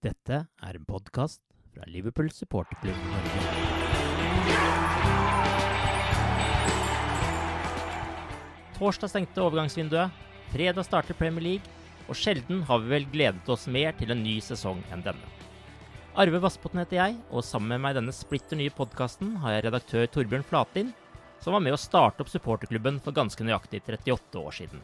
[0.00, 1.42] Dette er en podkast
[1.74, 3.40] fra Liverpool supporterklubb Norge.
[8.78, 10.14] Torsdag stengte overgangsvinduet,
[10.54, 11.74] fredag starter Premier League,
[12.08, 15.34] og sjelden har vi vel gledet oss mer til en ny sesong enn denne.
[16.16, 19.66] Arve Vassbotn heter jeg, og sammen med meg i denne splitter nye podkasten har jeg
[19.68, 20.94] redaktør Torbjørn Flatin,
[21.44, 24.80] som var med å starte opp supporterklubben for ganske nøyaktig 38 år siden.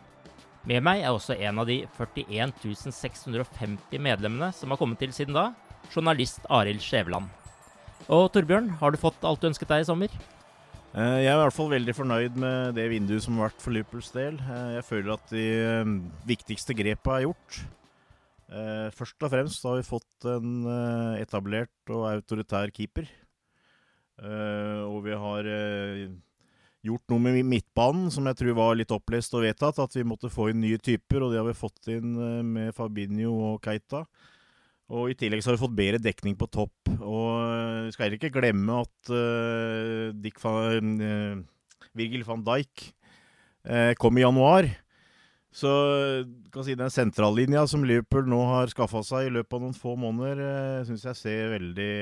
[0.67, 5.36] Med meg er også en av de 41 650 medlemmene som har kommet til siden
[5.36, 5.53] da,
[5.92, 7.28] journalist Arild Skjæveland.
[8.11, 10.10] Og Torbjørn, har du fått alt du ønsket deg i sommer?
[10.97, 13.76] Eh, Jeg er i hvert fall veldig fornøyd med det vinduet som har vært for
[13.76, 14.41] Liverpools del.
[14.43, 15.94] Eh, Jeg føler at de eh,
[16.26, 17.62] viktigste grepene er gjort.
[18.94, 20.69] Først og fremst har vi fått en
[21.19, 23.09] etablert og autoritær keeper.
[24.22, 25.49] Og vi har
[26.87, 29.81] gjort noe med midtbanen som jeg tror var litt opplest og vedtatt.
[29.83, 32.75] At vi måtte få inn nye typer, og det har vi fått inn eh, med
[32.77, 34.05] Fabinho og Keita.
[34.95, 36.93] Og i tillegg så har vi fått bedre dekning på topp.
[37.01, 42.91] Og eh, vi skal heller ikke glemme at uh, Dick van, uh, Virgil van Dijk
[43.67, 44.71] uh, kom i januar.
[45.57, 45.71] Så
[46.53, 49.95] kan si den sentrallinja som Liverpool nå har skaffa seg i løpet av noen få
[49.99, 51.93] måneder, uh, syns jeg ser veldig,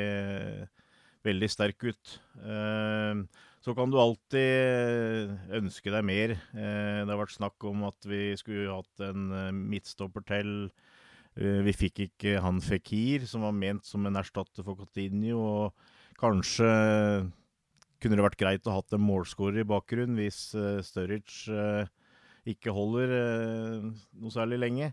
[1.25, 2.17] veldig sterk ut.
[2.43, 3.23] Eh,
[3.65, 6.35] så kan du alltid ønske deg mer.
[6.53, 10.51] Eh, det har vært snakk om at vi skulle hatt en eh, midtstopper til.
[11.39, 15.39] Eh, Vi fikk ikke han Fikir, som var ment som en erstatter for Coutinho.
[15.41, 16.69] Og kanskje
[18.05, 20.51] kunne det vært greit å ha hatt en målskårer i bakgrunnen hvis
[20.85, 21.89] Sturridge
[22.45, 23.15] ikke holder
[23.89, 24.91] noe særlig lenge.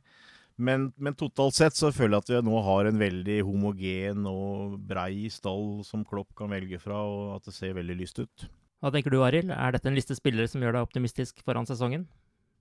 [0.55, 4.79] Men, men totalt sett så føler jeg at vi nå har en veldig homogen og
[4.87, 8.47] brei stall som Klopp kan velge fra, og at det ser veldig lyst ut.
[8.81, 9.51] Hva tenker du, Arild?
[9.53, 12.07] Er dette en liste spillere som gjør deg optimistisk foran sesongen?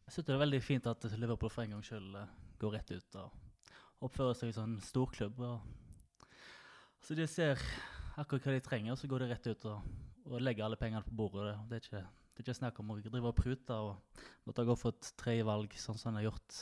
[0.05, 2.91] Jeg synes det er veldig fint at Liverpool for en gangs skyld eh, går rett
[2.93, 5.41] ut og oppfører seg som en storklubb.
[7.01, 7.57] Så de ser
[8.21, 9.89] akkurat hva de trenger, og så går de rett ut og,
[10.29, 11.55] og legger alle pengene på bordet.
[11.71, 14.77] Det er ikke, det er ikke snakk om å drive og prute og måtte gå
[14.77, 16.61] for et tredjevalg, sånn som han har gjort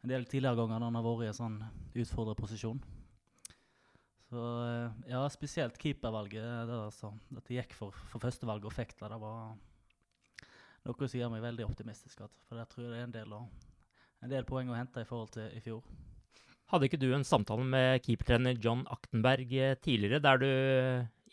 [0.00, 1.60] en del tidligere ganger når han har vært i en sånn
[1.92, 2.80] utfordret posisjon.
[4.32, 8.72] Så eh, ja, spesielt keepervalget, det der, altså, at det gikk for, for førstevalget og
[8.72, 9.50] fikk det, det var
[10.86, 12.22] noe som gjør meg veldig optimistisk.
[12.24, 13.34] At, for der tror jeg det er en del,
[14.24, 15.84] en del poeng å hente i forhold til i fjor.
[16.72, 20.48] Hadde ikke du en samtale med keepertrener John Aktenberg eh, tidligere, der du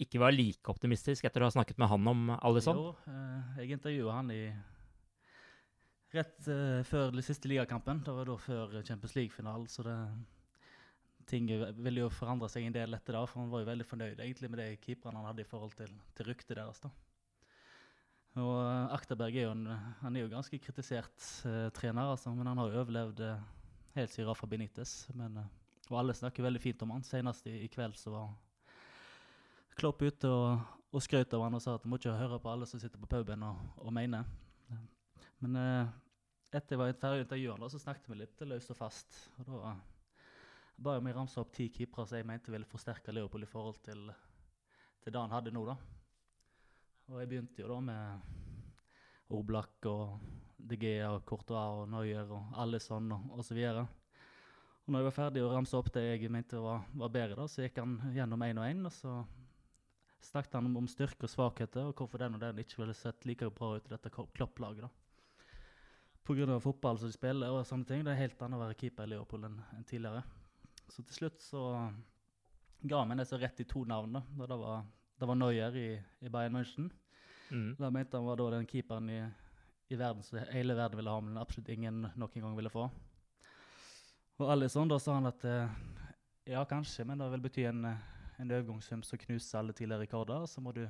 [0.04, 2.82] ikke var like optimistisk etter å ha snakket med han om Alison?
[2.84, 4.42] Jo, eh, jeg intervjua han i
[6.18, 8.04] rett eh, før den siste ligakampen.
[8.04, 9.96] Det var da før Champions League-finalen, så det
[11.30, 14.18] ting ville jo forandre seg en del etter det, for han var jo veldig fornøyd
[14.24, 16.82] egentlig med de keeperne han hadde i forhold til, til ryktet deres.
[16.84, 16.92] da.
[18.38, 19.66] Og eh, Akterberg er jo, en,
[20.02, 23.48] han er jo ganske kritisert uh, trener, altså, men han har jo overlevd uh,
[23.96, 24.94] helt siden Rafa Benitez.
[25.18, 27.06] Men, uh, og alle snakker veldig fint om han.
[27.06, 28.36] Senest i, i kveld så var
[29.80, 30.60] Klopp ute og,
[30.94, 33.00] og skrøt av han og sa at du må ikke høre på alle som sitter
[33.02, 34.28] på puben og, og mener.
[35.40, 35.56] Men
[36.52, 39.22] etter jeg var ferdig intervjuet, da, så snakket vi litt løst og fast.
[39.40, 39.72] Og da
[40.80, 43.80] ba jeg meg ramse opp ti keepere som jeg mente ville forsterke Leopold i forhold
[43.84, 44.06] til,
[45.04, 45.66] til det han hadde nå.
[45.68, 45.76] da.
[47.10, 50.20] Og jeg begynte jo da med Oblak og
[50.70, 53.60] De Gea og Courtois og Neuer og Alison og osv.
[53.60, 57.50] Og når jeg var ferdig å ramse opp det jeg mente var, var bedre, da,
[57.50, 58.82] så gikk han gjennom én og én.
[58.88, 59.20] Og så
[60.26, 63.52] snakket han om, styrke og svakheter, og hvorfor den og den ikke ville sett like
[63.54, 64.88] bra ut i dette klopplaget.
[64.88, 64.90] da.
[66.30, 66.60] Pga.
[66.62, 68.04] fotball som de spiller og sånne ting.
[68.06, 70.24] Det er helt annet å være keeper i Leopold enn enn tidligere.
[70.90, 71.64] Så til slutt så
[72.82, 74.18] ga meg nesten rett i to navn.
[74.18, 74.24] da.
[74.48, 74.88] Det var,
[75.20, 75.90] det var Neuer i,
[76.26, 76.90] i Bayern München.
[77.50, 77.76] Mm.
[77.80, 79.20] Da mente han var da den keeperen i,
[79.90, 82.90] i verden som hele verden ville ha, men absolutt ingen noen gang ville få.
[84.40, 85.78] Og Alison da sa han at eh,
[86.54, 90.46] ja, kanskje, men det vil bety en, en overgangssum som knuser alle tidligere rekorder.
[90.48, 90.86] Så må du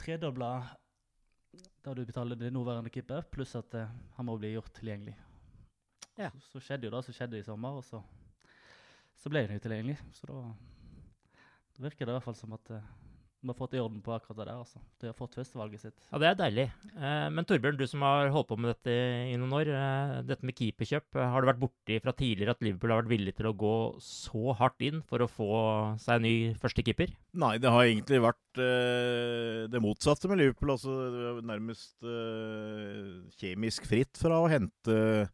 [0.00, 0.50] tredoble
[1.54, 5.14] det du betaler din nåværende keeper, pluss at eh, han må bli gjort tilgjengelig.
[6.18, 6.30] Ja.
[6.30, 8.02] Så, så skjedde jo det som skjedde i sommer, og så,
[9.24, 9.96] så ble han utilgjengelig.
[9.96, 10.20] tilgjengelig.
[10.20, 11.40] Så da,
[11.78, 12.88] da virker det i hvert fall som at eh,
[13.44, 14.56] de har fått i orden på akkurat det der.
[14.56, 14.80] altså.
[15.00, 16.06] De har fått førstevalget sitt.
[16.08, 16.64] Ja, det er deilig.
[16.96, 18.94] Eh, men Torbjørn, du som har holdt på med dette
[19.28, 19.68] i noen år.
[19.68, 23.12] Eh, dette med keeperkjøp, eh, har du vært borti fra tidligere at Liverpool har vært
[23.12, 23.74] villig til å gå
[24.04, 25.50] så hardt inn for å få
[26.00, 27.12] seg en ny førstekeeper?
[27.44, 30.72] Nei, det har egentlig vært eh, det motsatte med Liverpool.
[30.78, 30.96] Altså,
[31.44, 35.28] nærmest eh, kjemisk fritt fra å hente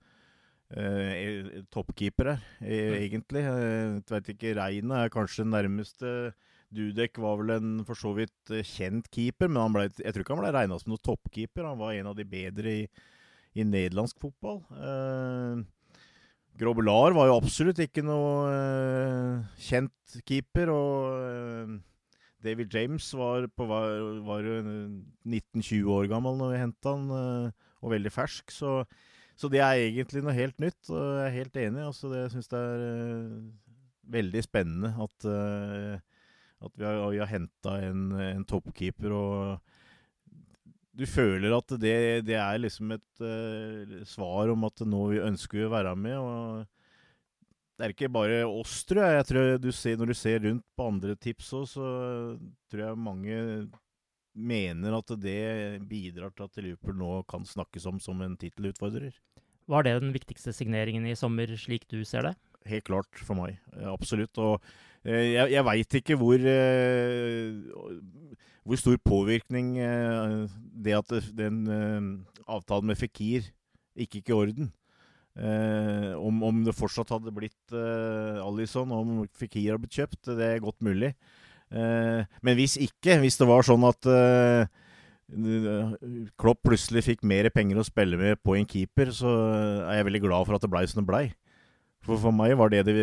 [0.77, 3.43] eh, toppkeepere, e- egentlig.
[3.47, 6.33] Jeg vet ikke, Reine er kanskje nærmeste.
[6.71, 10.23] Dudek var vel en for så vidt eh, kjent keeper, men han ble, jeg tror
[10.23, 11.67] ikke han ble regna som noen toppkeeper.
[11.67, 12.87] Han var en av de bedre i,
[13.59, 14.63] i nederlandsk fotball.
[14.79, 15.67] Eh,
[16.61, 20.71] Grobelar var jo absolutt ikke noe eh, kjent keeper.
[20.75, 21.77] Og eh,
[22.45, 23.91] David James var, på, var,
[24.27, 24.59] var jo
[25.27, 28.53] 19-20 år gammel når vi henta han, eh, og veldig fersk.
[28.55, 28.83] Så,
[29.41, 31.85] så det er egentlig noe helt nytt, og jeg er helt enig.
[31.89, 33.77] Altså, det, jeg syns det er uh,
[34.13, 36.27] veldig spennende at, uh,
[36.67, 39.15] at vi har, vi har henta en, en toppkeeper.
[39.17, 39.71] og
[41.01, 41.97] du føler at det,
[42.29, 46.19] det er liksom et uh, svar om at nå vi ønsker vi å være med.
[46.21, 46.67] og
[47.79, 49.21] Det er ikke bare oss, tror jeg.
[49.23, 51.87] jeg tror du ser, Når du ser rundt på andre tips òg, så
[52.69, 53.41] tror jeg mange
[54.37, 59.17] mener at det bidrar til at Liverpool nå kan snakkes om som en tittelutfordrer.
[59.69, 62.35] Var det den viktigste signeringen i sommer, slik du ser det?
[62.69, 63.59] Helt klart for meg.
[63.89, 64.37] Absolutt.
[64.41, 64.59] Og
[65.05, 67.55] eh, jeg, jeg veit ikke hvor eh,
[68.67, 71.65] hvor stor påvirkning eh, det at den
[72.47, 73.49] avtalen med Fikir
[73.97, 74.71] ikke gikk i orden.
[75.41, 80.83] Om, om det fortsatt hadde blitt Alison, om Fikir hadde blitt kjøpt, det er godt
[80.85, 81.13] mulig.
[81.71, 84.09] Men hvis ikke, hvis det var sånn at
[86.41, 89.31] Klopp plutselig fikk mer penger å spille med på en keeper, så
[89.87, 91.25] er jeg veldig glad for at det blei som det blei.
[92.05, 92.95] For for meg var det, det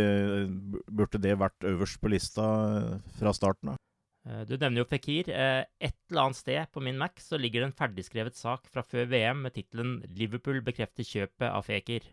[0.89, 2.45] burde det vært øverst på lista
[3.19, 3.77] fra starten av.
[4.27, 5.29] Eh, Du nevner jo Fikir.
[5.29, 8.81] Eh, Et eller annet sted på min Mac så ligger det en ferdigskrevet sak fra
[8.83, 12.09] før VM med tittelen 'Liverpool bekrefter kjøpet av Fekir'.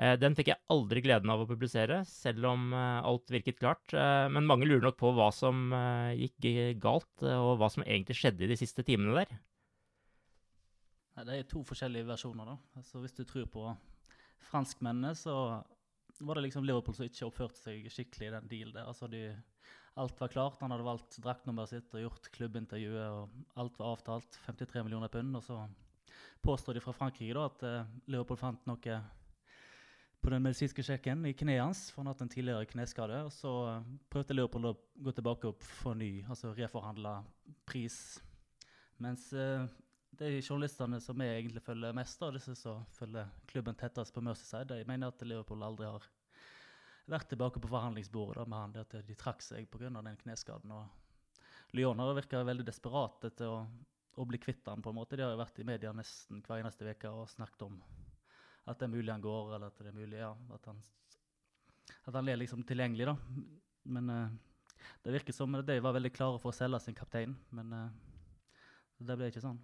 [0.00, 3.92] Eh, Den fikk jeg aldri gleden av å publisere, selv om eh, alt virket klart.
[3.92, 5.70] Eh, Men mange lurer nok på hva som
[6.16, 6.48] gikk
[6.80, 9.36] galt, og hva som egentlig skjedde i de siste timene der.
[11.22, 12.54] Det er to forskjellige versjoner.
[12.54, 12.56] da.
[12.80, 13.76] Altså, Hvis du tror på
[14.48, 15.62] franskmennene, så
[16.20, 18.88] var det liksom Liverpool som ikke oppførte seg skikkelig i den dealen der.
[18.88, 19.26] Altså, de,
[20.00, 20.60] alt var klart.
[20.64, 24.40] Han hadde valgt draktnummeret sitt og gjort klubbintervjuet, og alt var avtalt.
[24.46, 25.36] 53 millioner pund.
[25.36, 25.60] Og så
[26.42, 27.66] påstår de fra Frankrike da at
[28.08, 29.02] Liverpool fant noe
[30.22, 33.18] på den medisinske sjekken i kneet hans, for han hadde hatt en tidligere kneskade.
[33.26, 37.16] Og så eh, prøvde Liverpool å gå tilbake og forny, ny, altså reforhandle
[37.66, 37.96] pris.
[39.02, 39.66] Mens uh,
[40.14, 44.76] de journalistene som jeg egentlig følger mest og disse som følger klubben tettest på Merseyside,
[44.76, 46.06] de mener at Liverpool aldri har
[47.10, 49.90] vært tilbake på forhandlingsbordet da, med han, at de trakk seg pga.
[49.90, 50.70] den kneskaden.
[50.70, 53.64] og Lyon har virka veldig desperat etter å,
[54.14, 55.16] å bli kvitt han på en måte.
[55.16, 57.80] De har jo vært i media nesten hver eneste uke og snakket om
[58.66, 60.78] at det er mulig han går, eller at det er mulig ja, at han,
[62.06, 63.10] at han er liksom tilgjengelig.
[63.10, 63.16] da.
[63.92, 64.28] Men uh,
[65.02, 67.88] det virker som de var veldig klare for å selge sin kaptein, men uh,
[69.02, 69.58] det ble ikke sånn.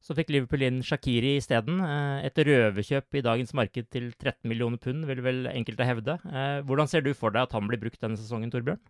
[0.00, 1.82] Så fikk Liverpool inn Shakiri isteden.
[1.84, 6.14] Eh, Et røverkjøp i dagens marked til 13 millioner pund, vil vel enkelte hevde.
[6.24, 8.80] Eh, Hvordan ser du for deg at han blir brukt denne sesongen, Torbjørn?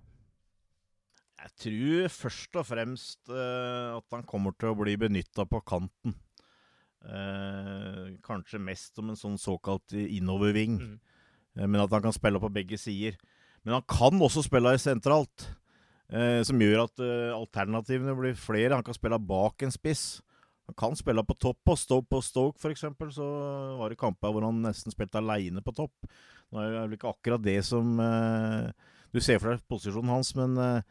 [1.40, 6.14] Jeg tror først og fremst at han kommer til å bli benytta på kanten.
[7.00, 10.78] Eh, kanskje mest som en sånn såkalt innoverving.
[10.80, 10.96] Mm.
[11.56, 13.16] Eh, men at han kan spille på begge sider.
[13.64, 15.50] Men han kan også spille sentralt,
[16.12, 18.74] eh, som gjør at eh, alternativene blir flere.
[18.76, 20.20] Han kan spille bak en spiss.
[20.70, 21.58] Han kan spille på topp.
[21.66, 23.26] På stå på Stoke eksempel, så
[23.80, 26.10] var det kamper hvor han nesten spilte aleine på topp.
[26.50, 28.70] Nå er det vel ikke akkurat det som eh,
[29.10, 30.82] du ser for deg posisjonen hans, men eh,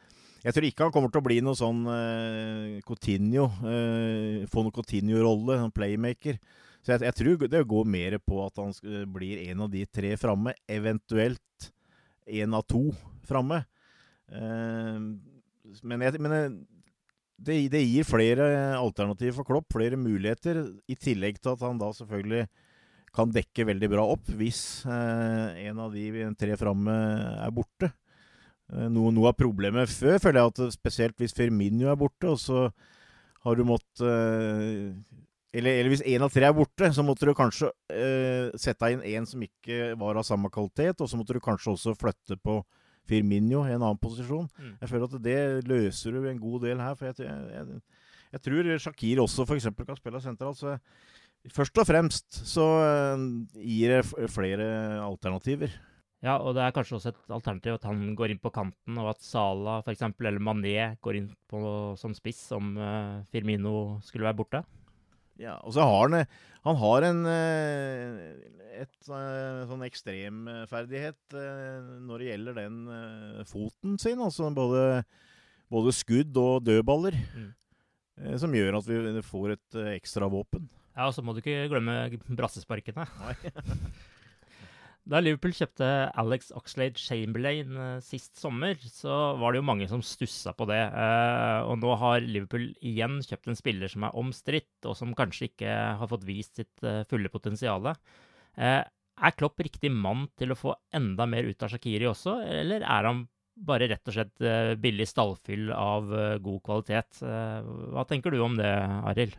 [0.43, 3.50] jeg tror ikke han kommer til å bli noe sånn uh, Coutinho.
[3.63, 6.39] Uh, få noe Coutinho-rolle, sånn playmaker.
[6.79, 8.74] Så jeg, jeg tror det går mer på at han
[9.12, 11.69] blir en av de tre framme, eventuelt
[12.29, 12.86] en av to
[13.27, 13.63] framme.
[14.31, 15.17] Uh,
[15.84, 16.36] men jeg, men
[17.39, 21.91] det, det gir flere alternativer for Klopp, flere muligheter, i tillegg til at han da
[21.96, 22.48] selvfølgelig
[23.15, 26.93] kan dekke veldig bra opp hvis eh, en av de tre framme
[27.39, 27.91] er borte.
[28.73, 32.39] Eh, noe, noe av problemet før føler jeg at spesielt hvis Firmino er borte, og
[32.41, 32.67] så
[33.45, 34.93] har du måttet eh,
[35.49, 39.01] eller, eller hvis én av tre er borte, så måtte du kanskje eh, sette inn
[39.15, 42.59] en som ikke var av samme kvalitet, og så måtte du kanskje også flytte på
[43.09, 44.45] Firmino i en annen posisjon.
[44.59, 44.75] Mm.
[44.83, 46.93] Jeg føler at det løser du en god del her.
[46.99, 47.79] For jeg, jeg, jeg,
[48.35, 49.71] jeg tror Shakir også f.eks.
[49.79, 50.59] kan spille sentralt.
[50.61, 50.75] Så
[51.55, 53.25] først og fremst så eh,
[53.57, 54.69] gir det flere
[55.01, 55.73] alternativer.
[56.25, 59.13] Ja, og det er kanskje også et alternativ at han går inn på kanten, og
[59.13, 61.61] at Sala eksempel, eller Mané går inn på,
[61.99, 64.63] som spiss om uh, Firmino skulle være borte.
[65.39, 66.25] Ja, og så har han,
[66.65, 68.49] han har en eh,
[68.81, 74.19] et, eh, sånn ekstremferdighet eh, når det gjelder den eh, foten sin.
[74.19, 74.83] Altså både,
[75.71, 77.15] både skudd og dødballer.
[77.15, 77.49] Mm.
[78.19, 80.67] eh, Som gjør at vi får et eh, ekstra våpen.
[80.91, 83.07] Ja, og så må du ikke glemme brassesparkene.
[83.23, 83.35] Nei.
[85.10, 85.88] Da Liverpool kjøpte
[86.22, 90.84] Alex Oxlade Chamberlain eh, sist sommer, så var det jo mange som stussa på det.
[90.86, 95.50] Eh, og nå har Liverpool igjen kjøpt en spiller som er omstridt, og som kanskje
[95.50, 97.89] ikke har fått vist sitt eh, fulle potensial.
[98.60, 103.10] Er Klopp riktig mann til å få enda mer ut av Shakiri også, eller er
[103.10, 103.25] han
[103.60, 106.08] bare rett og slett billig stallfyll av
[106.39, 107.20] god kvalitet?
[107.20, 108.70] Hva tenker du om det,
[109.10, 109.36] Arild?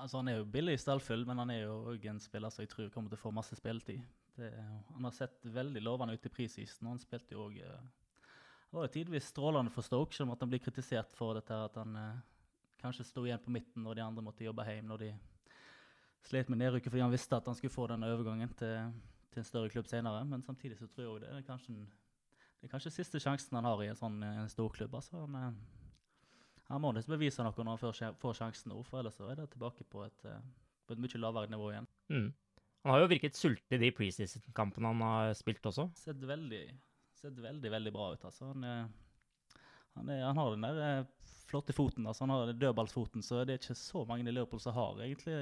[0.00, 2.90] Altså, han er jo billig stallfyll, men han er jo en spiller som jeg tror
[2.90, 4.02] kommer til å få masse spilletid.
[4.34, 4.50] Det,
[4.90, 8.88] han har sett veldig lovende ut i prisisen, og han spilte jo òg Han var
[8.88, 12.22] jo tidvis strålende for Stoke, selv om han blir kritisert for dette at han eh,
[12.82, 15.10] kanskje sto igjen på midten når de andre måtte jobbe hjem, når de
[16.24, 18.90] slet med nedrykket fordi han visste at han skulle få denne overgangen til,
[19.32, 20.24] til en større klubb senere.
[20.28, 21.76] Men samtidig så tror jeg det er kanskje,
[22.58, 24.96] det er kanskje siste sjansen han har i en sånn en storklubb.
[25.00, 29.00] Altså, han, eh, han må nesten bevise noe når han får, får sjansen nå, for
[29.00, 30.40] ellers så er det tilbake på et, eh,
[30.84, 31.90] på et mye lavere nivå igjen.
[32.12, 32.30] Mm.
[32.84, 35.86] Han har jo virket sulten i de preseason-kampene han har spilt også.
[35.96, 36.64] Sett veldig,
[37.16, 38.26] sett veldig, veldig bra ut.
[38.28, 38.50] Altså.
[38.50, 38.66] Han,
[39.94, 42.26] han, er, han har den der eh, flotte foten, altså.
[42.26, 45.36] han har dødballsfoten, så det er ikke så mange i Liverpool som har egentlig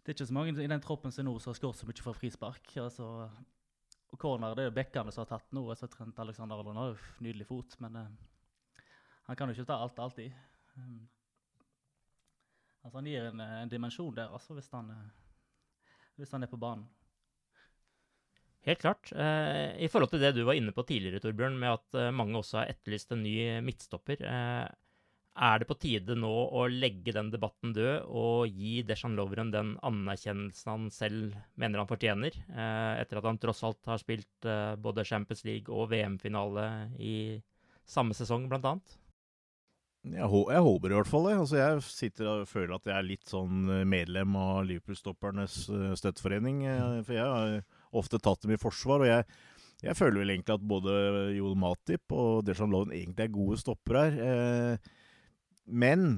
[0.00, 2.04] Det er ikke så mange i den troppen som nå som har skåret så mye
[2.04, 2.74] fra frispark.
[2.82, 3.08] Altså,
[4.10, 5.62] og corner det er jo bekkene som har tatt nå.
[5.70, 8.84] Altså, Trent Alexander Arnold har jo nydelig fot, men eh,
[9.30, 10.34] han kan jo ikke ta alt alltid.
[10.76, 11.08] Um,
[12.82, 14.90] altså, han gir en, eh, en dimensjon der, altså, hvis han,
[16.20, 16.88] hvis han er på banen.
[18.68, 19.08] Helt klart.
[19.12, 22.36] Eh, I forhold til det du var inne på tidligere, Torbjørn, med at eh, mange
[22.40, 23.34] også har etterlyst en ny
[23.64, 24.20] midtstopper.
[24.20, 24.66] Eh,
[25.40, 29.70] er det på tide nå å legge den debatten død og gi Deshan Lovren den
[29.86, 34.48] anerkjennelsen han selv mener han fortjener, etter at han tross alt har spilt
[34.82, 36.66] både Champions League og VM-finale
[36.98, 37.14] i
[37.88, 38.99] samme sesong, blant annet?
[40.00, 41.34] Jeg, jeg håper i hvert fall det.
[41.42, 45.90] Altså, jeg sitter og føler at jeg er litt sånn eh, medlem av Liverpool-stoppernes eh,
[46.00, 46.62] støtteforening.
[46.64, 47.56] eh, For jeg har
[48.00, 49.26] ofte tatt dem i forsvar, og jeg,
[49.84, 50.94] jeg føler vel egentlig at både
[51.36, 54.16] Joel Matip og Deshan Loven egentlig er gode stoppere her.
[54.30, 54.94] Eh,
[55.68, 56.08] Men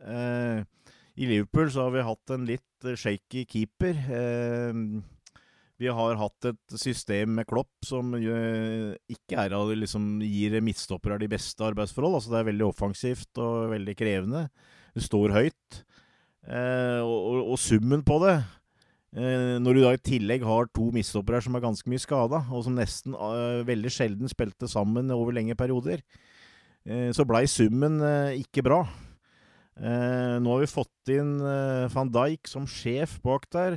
[0.00, 0.64] eh,
[1.16, 4.00] i Liverpool så har vi hatt en litt shaky keeper.
[4.16, 4.80] Eh,
[5.76, 11.28] vi har hatt et system med Klopp som eh, ikke er liksom, gir midtstoppere de
[11.28, 12.16] beste arbeidsforhold.
[12.18, 14.46] Altså Det er veldig offensivt og veldig krevende.
[14.96, 15.82] Det står høyt.
[16.46, 18.36] Eh, og, og, summen på det
[19.18, 22.62] eh, Når du da i tillegg har to midtstoppere som er ganske mye skada, og
[22.64, 26.04] som nesten eh, veldig sjelden spilte sammen over lengre perioder,
[26.86, 28.84] eh, så blei summen eh, ikke bra.
[29.76, 31.34] Nå har vi fått inn
[31.92, 33.74] van Dijk som sjef bak der.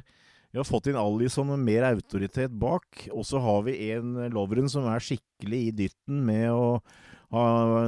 [0.50, 4.70] Vi har fått inn Alison med mer autoritet bak, og så har vi en Lovren
[4.72, 6.80] som er skikkelig i dytten med å
[7.36, 7.44] ha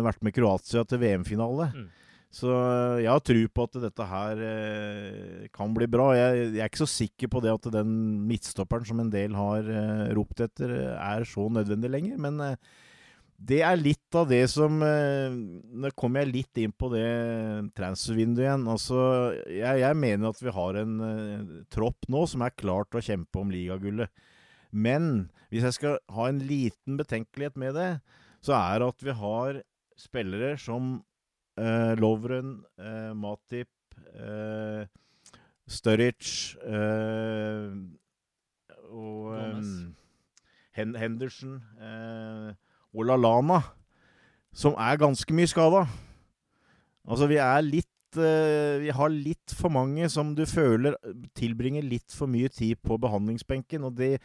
[0.05, 1.71] vært med Kroatia til VM-finale.
[1.73, 1.89] Mm.
[2.31, 6.11] Så eh, jeg har tro på at dette her eh, kan bli bra.
[6.15, 7.91] Jeg, jeg er ikke så sikker på det at den
[8.29, 12.21] midtstopperen som en del har eh, ropt etter, er så nødvendig lenger.
[12.23, 12.71] Men eh,
[13.41, 17.07] det er litt av det som eh, Nå kommer jeg litt inn på det
[17.77, 18.67] transfervinduet igjen.
[18.69, 18.99] Altså,
[19.49, 23.05] jeg, jeg mener at vi har en eh, tropp nå som er klar til å
[23.07, 24.11] kjempe om ligagullet.
[24.71, 27.89] Men hvis jeg skal ha en liten betenkelighet med det,
[28.45, 29.61] så er det at vi har
[29.99, 30.93] spillere som
[31.57, 33.73] eh, Lovren, eh, Matip,
[34.15, 34.85] eh,
[35.71, 37.73] Sturridge eh,
[38.91, 39.31] og
[40.75, 42.51] Henderson eh,
[42.91, 43.61] og Lalana,
[44.51, 45.85] som er ganske mye skada.
[47.07, 47.87] Altså, vi er litt
[48.19, 50.97] uh, Vi har litt for mange som du føler
[51.37, 53.87] tilbringer litt for mye tid på behandlingsbenken.
[53.87, 54.17] Og det,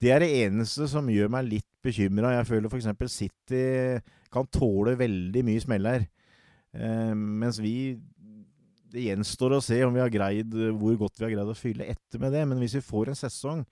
[0.00, 2.34] det er det eneste som gjør meg litt bekymra.
[2.38, 3.12] Jeg føler f.eks.
[3.12, 3.64] City
[4.34, 6.08] kan tåle veldig mye smeller.
[6.74, 7.94] Uh, mens vi
[8.94, 11.86] Det gjenstår å se om vi har greid, hvor godt vi har greid å fylle
[11.90, 12.44] etter med det.
[12.48, 13.64] Men hvis vi får en sesong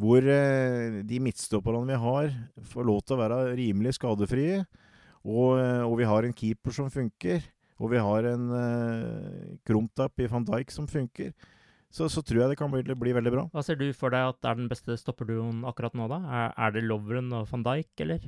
[0.00, 2.32] hvor uh, de midtstopperne vi har,
[2.72, 4.64] får lov til å være rimelig skadefrie,
[5.24, 7.40] og, og vi har en keeper som funker
[7.82, 11.32] og vi har en uh, krumtapp i van Dijk som funker,
[11.94, 13.44] så, så, tror jeg det kan bli, bli, veldig bra.
[13.54, 16.20] Hva ser du for deg at er den beste stopperduoen akkurat nå, da?
[16.26, 18.24] Er, er det Lovren og van Dijk, eller?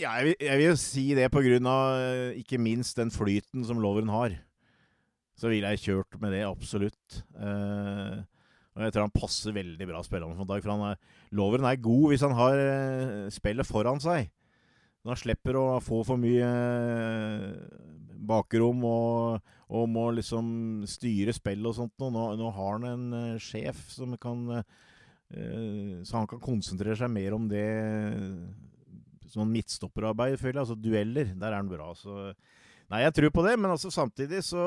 [0.00, 3.80] Ja, jeg vil, jeg vil si det på grunn av ikke minst den flyten som
[3.80, 4.34] Lovren har.
[5.38, 7.22] Så ville jeg kjørt med det, absolutt.
[7.36, 8.24] Uh,
[8.72, 10.62] og jeg tror han passer veldig bra spillerne for en dag.
[10.64, 11.00] For han er,
[11.36, 12.60] Loveren er god hvis han har
[13.34, 14.30] spillet foran seg.
[15.02, 16.48] Når han slipper å få for mye
[18.22, 20.46] bakrom og, og, må liksom
[20.88, 21.94] styre spillet og sånt.
[22.00, 24.62] Nå, nå har han en uh, sjef som kan
[25.32, 27.66] Så han kan konsentrere seg mer om det
[29.32, 30.64] sånn midtstopperarbeid, føler jeg.
[30.66, 31.32] Altså dueller.
[31.40, 31.92] Der er han bra.
[31.96, 32.32] Så
[32.92, 34.62] Nei, jeg tror på det, men altså samtidig så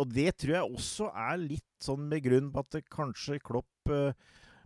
[0.00, 3.92] Og det tror jeg også er litt sånn med grunn på at det kanskje Klopp
[3.92, 4.16] uh,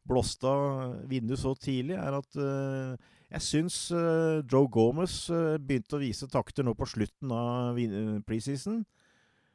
[0.07, 2.95] blåste av vinduet så tidlig, er at uh,
[3.35, 5.17] jeg syns uh, Joe Gomez
[5.65, 7.81] begynte å vise takter nå på slutten av
[8.29, 8.85] preseason.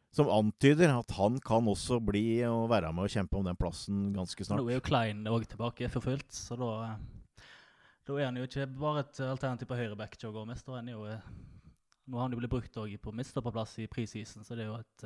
[0.09, 4.07] Som antyder at han kan også bli og være med og kjempe om den plassen
[4.15, 4.57] ganske snart.
[4.57, 6.95] Nå er jo Klein òg tilbake for fullt, så da,
[8.09, 10.65] da, er han jo ikke bare et alternativ på høyreback, Joe Gomez.
[10.65, 11.05] Da er han jo,
[12.09, 15.05] nå har han jo blitt brukt på midtstopperplass i preseason, så det er jo et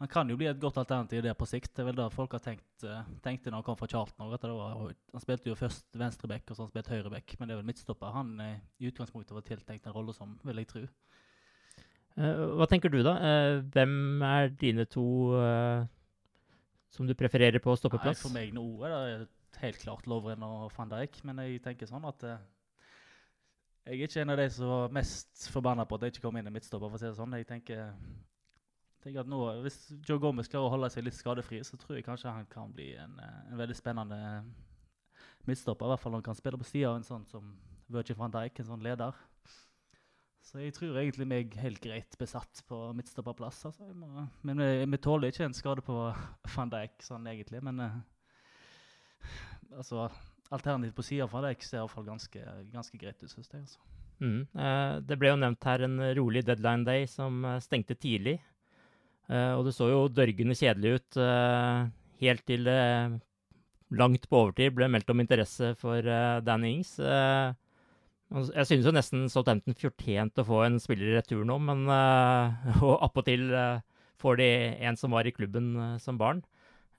[0.00, 1.74] han kan jo bli et godt alternativ der på sikt.
[1.76, 4.30] Det er vel det folk har tenkt, uh, tenkte når han kom fra Charlton.
[4.32, 7.34] Var, han spilte jo først venstreback, og så har han spilt høyreback.
[7.36, 10.62] Men det er vel midtstopper han uh, i utgangspunktet var tiltenkt en rolle som, vil
[10.62, 10.86] jeg tro.
[12.16, 13.12] Uh, hva tenker du, da?
[13.74, 15.04] hvem er dine to
[16.90, 18.16] som du prefererer på stoppeplass?
[18.16, 21.20] Nei, for meg nå er det helt klart Lovren og van Dijk.
[21.28, 25.84] Men jeg tenker sånn at jeg er ikke en av de som var mest forbanna
[25.84, 26.88] på at jeg ikke kom inn i midtstopper.
[26.88, 27.36] for å si det sånn.
[27.36, 27.92] Jeg tenker
[29.02, 32.06] tenker at nå, Hvis Joe Gomez klarer å holde seg litt skadefri, så tror jeg
[32.06, 34.20] kanskje han kan bli en, eh, en veldig spennende
[35.48, 35.86] midtstopper.
[35.86, 37.54] I hvert fall når han kan spille på sida av en sånn som
[37.90, 39.16] Virgin van Dijk, en sånn leder.
[40.50, 43.60] Så jeg tror egentlig meg helt greit besatt på midtstopperplass.
[43.68, 45.96] Altså, må, men vi, vi, tåler ikke en skade på
[46.56, 47.62] van Dijk sånn egentlig.
[47.62, 48.00] Men uh,
[49.76, 50.08] altså,
[50.50, 53.62] alternativet på sida van Dijk ser iallfall ganske, ganske greit ut, syns jeg.
[53.62, 53.86] Altså.
[54.20, 54.42] Mm.
[55.08, 58.36] Det ble jo nevnt her en rolig deadline day som stengte tidlig.
[59.30, 61.86] Uh, og det så jo dørgende kjedelig ut uh,
[62.18, 62.80] helt til det
[63.94, 66.96] langt på overtid ble meldt om interesse for uh, Danny Ings.
[66.98, 71.86] jeg synes jo nesten Southampton fortjente å få en spiller i retur nå, men
[72.86, 73.50] Og appåtil
[74.20, 74.50] får de
[74.86, 76.42] en som var i klubben som barn.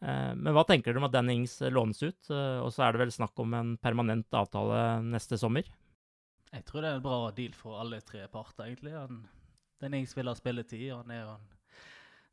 [0.02, 2.32] men hva tenker du om at Danny Ings lånes ut?
[2.32, 5.68] og så er det vel snakk om en permanent avtale neste sommer?
[6.52, 8.92] Jeg tror det er en bra deal for alle tre parter, egentlig.
[8.98, 9.24] Han,
[9.80, 10.90] Danny Ings vil ha spilletid.
[10.92, 11.61] og han er jo en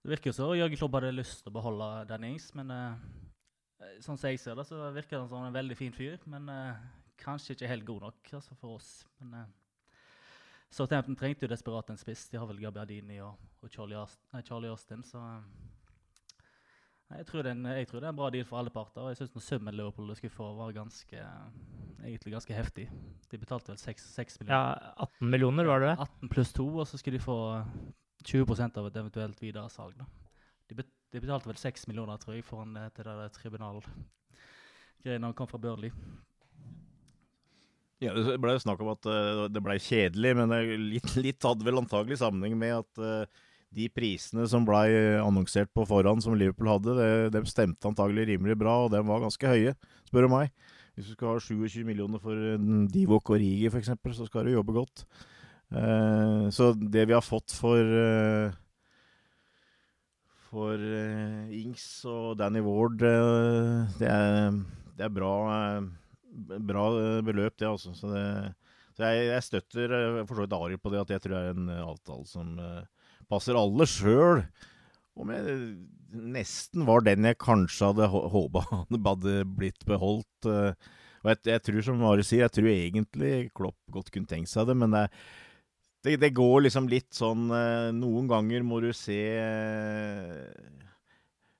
[0.08, 2.94] det virker jo så Jørgen Klopp hadde lyst til å beholde Dennings, men uh,
[4.00, 6.16] sånn som jeg ser det, så virker han som en veldig fin fyr.
[6.32, 6.78] Men uh,
[7.20, 8.88] kanskje ikke helt god nok altså, for oss.
[9.20, 9.98] Men uh,
[10.72, 12.24] Southampton trengte jo desperat en spiss.
[12.32, 15.26] De har vel Gabbiadini og, og Charlie, Aust nei, Charlie, Austin, så
[17.12, 19.04] jeg tror, en, jeg, tror det er en bra deal for alle parter.
[19.04, 21.28] og Jeg syns summen Liverpool skulle få, var ganske,
[22.00, 22.88] egentlig ganske heftig.
[23.28, 24.56] De betalte vel 6, 6 millioner.
[24.56, 25.94] Ja, 18 millioner var det?
[26.00, 27.40] 18 pluss 2, og så skulle de få
[28.28, 29.98] 20% av et eventuelt videresalg.
[30.68, 35.36] De, bet de, betalte vel 6 millioner, tror jeg, for han til det tribunalgreiene han
[35.36, 35.92] kom fra Burnley.
[38.04, 40.52] Ja, Det ble snakk om at uh, det ble kjedelig, men
[40.92, 43.30] litt, litt hadde vel antagelig sammenheng med at
[43.74, 48.56] de prisene som ble annonsert på forhånd som Liverpool hadde, det, de stemte antagelig rimelig
[48.60, 49.74] bra, og de var ganske høye,
[50.08, 50.52] spør du meg.
[50.96, 52.34] Hvis du skal ha 27 millioner for
[52.90, 55.04] Divok og Rigi f.eks., så skal du jobbe godt.
[55.68, 58.54] Uh, så det vi har fått for uh,
[60.48, 64.54] For uh, Ings og Danny Ward, det er,
[64.96, 65.34] det, er, bra,
[66.70, 66.84] bra
[67.20, 67.92] beløp, det, altså.
[67.92, 68.22] Så, det,
[68.96, 71.52] så jeg, jeg, støtter for så vidt Arild på det, at jeg tror det er
[71.52, 72.54] en avtale som
[73.28, 74.40] passer alle sjøl.
[75.20, 75.58] Om jeg
[76.32, 78.64] nesten var den jeg kanskje hadde håpa
[79.10, 80.48] hadde blitt beholdt.
[80.48, 84.70] Og jeg, jeg tror, som Ari sier, jeg tror egentlig Klopp godt kunne tenkt seg
[84.70, 85.28] det, men det er
[86.04, 90.76] det, det, går liksom litt sånn eh, Noen ganger må du se eh,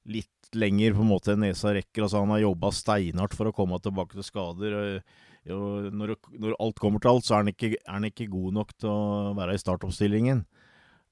[0.09, 2.05] litt lenger på en måte enn nesa rekker.
[2.05, 4.77] Altså, han har jobba steinhardt for å komme tilbake til skader.
[4.79, 8.57] Og, når, når, alt kommer til alt, så er han, ikke, er han, ikke, god
[8.57, 10.45] nok til å være i startoppstillingen.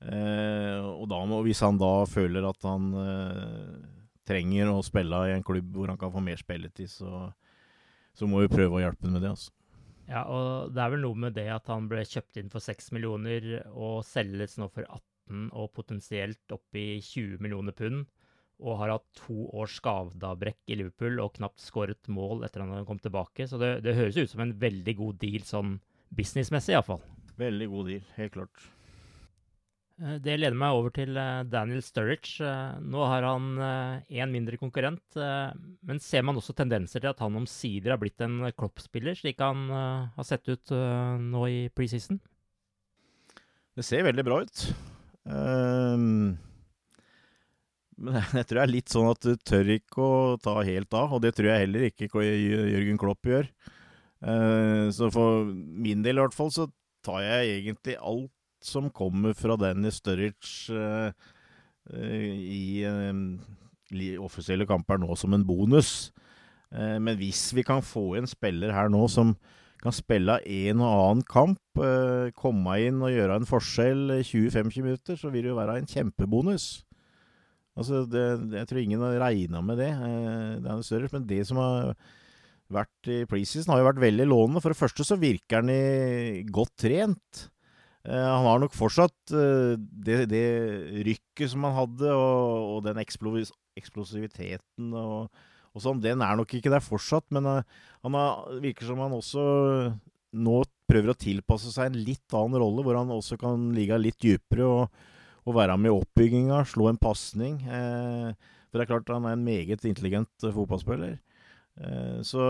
[0.07, 3.77] Eh, og da må, hvis han da føler at han eh,
[4.29, 7.29] trenger å spille i en klubb hvor han kan få mer spilletid, så,
[8.17, 9.37] så må vi prøve å hjelpe ham med det.
[9.37, 9.56] altså.
[10.07, 12.93] Ja, og det er vel noe med det at han ble kjøpt inn for 6
[12.95, 18.05] millioner og selges nå for 18 og potensielt opp i 20 millioner pund.
[18.63, 22.89] Og har hatt to års skavdabrekk i Liverpool og knapt skåret mål etter at han
[22.89, 23.49] kom tilbake.
[23.51, 25.77] Så det, det høres ut som en veldig god deal sånn
[26.17, 27.03] businessmessig, iallfall.
[27.37, 28.65] Veldig god deal, helt klart.
[30.03, 32.45] Eh, Det leder meg over til eh, Daniel Sturridge.
[32.45, 33.47] Eh, Nå har han
[34.13, 38.51] én mindre konkurrent, men ser man også tendenser til at han omsider har blitt en
[38.57, 40.73] kloppspiller, slik han har sett ut
[41.23, 42.21] nå i preseason?
[43.77, 44.63] Det ser veldig bra ut.
[45.29, 46.37] Ehm,
[47.97, 51.17] men jeg tror det er litt sånn at du tør ikke å ta helt av,
[51.17, 53.51] og det tror jeg heller ikke Jørgen Klopp gjør.
[54.97, 56.65] Så for min del i hvert fall så
[57.05, 58.33] tar jeg egentlig alt
[58.65, 61.11] som kommer fra Danny Sturridge uh,
[61.97, 66.11] i eh, offisielle kamper nå som en bonus.
[66.75, 69.37] Eh, men hvis vi kan få en spiller her nå som
[69.79, 71.61] kan spille en og annen kamp,
[72.35, 75.87] komme inn og gjøre en forskjell i 20-25 minutter, så vil det jo være en
[75.87, 76.65] kjempebonus.
[77.77, 78.25] Altså, det,
[78.57, 79.91] jeg tror ingen har regna med det,
[80.65, 81.93] det er større, men det som har
[82.73, 84.63] vært i preseason, har jo vært veldig lånende.
[84.65, 87.47] For det første så virker han i godt trent.
[88.07, 90.47] Eh, han har nok fortsatt eh, det, det
[91.09, 95.27] rykket som han hadde, og, og den eksplos eksplosiviteten og,
[95.77, 97.27] og sånn, den er nok ikke der fortsatt.
[97.35, 99.45] Men eh, han har, virker som han også
[100.37, 104.19] nå prøver å tilpasse seg en litt annen rolle, hvor han også kan ligge litt
[104.23, 105.07] dypere og,
[105.47, 107.59] og være med i oppbygginga, slå en pasning.
[107.67, 108.31] Eh,
[108.71, 111.19] for det er klart han er en meget intelligent fotballspiller.
[111.81, 112.47] Eh, så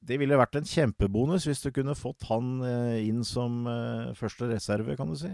[0.00, 4.48] det ville vært en kjempebonus hvis du kunne fått han eh, inn som eh, første
[4.48, 5.32] reserve, kan du si.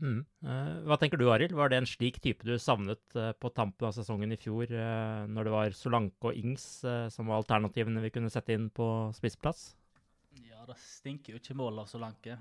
[0.00, 0.20] Mm.
[0.44, 1.56] Eh, hva tenker du, Arild?
[1.56, 3.00] Var det en slik type du savnet
[3.40, 4.72] på tampen av sesongen i fjor,
[5.28, 6.68] når det var Solanke og Ings
[7.12, 9.70] som var alternativene vi kunne sette inn på spissplass?
[10.44, 12.36] Ja, det stinker jo ikke mål av Solanke.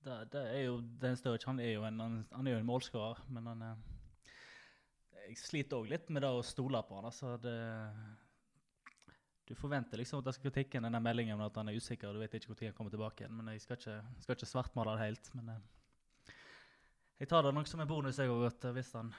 [0.00, 3.24] Det, det er jo den større, han er jo en, han, er jo en målskårer,
[3.32, 3.66] men han
[5.26, 7.08] Jeg sliter òg litt med det å stole på han.
[7.08, 7.58] Altså, det
[9.50, 12.06] Du forventer liksom at jeg skal tikke inn denne meldingen om at han er usikker,
[12.06, 13.34] og du vet ikke når han kommer tilbake igjen.
[13.34, 15.30] Men jeg skal ikke, skal ikke svartmale det helt.
[15.34, 16.36] Men eh,
[17.20, 19.10] jeg tar det nok som en bonus, jeg at eh, hvis han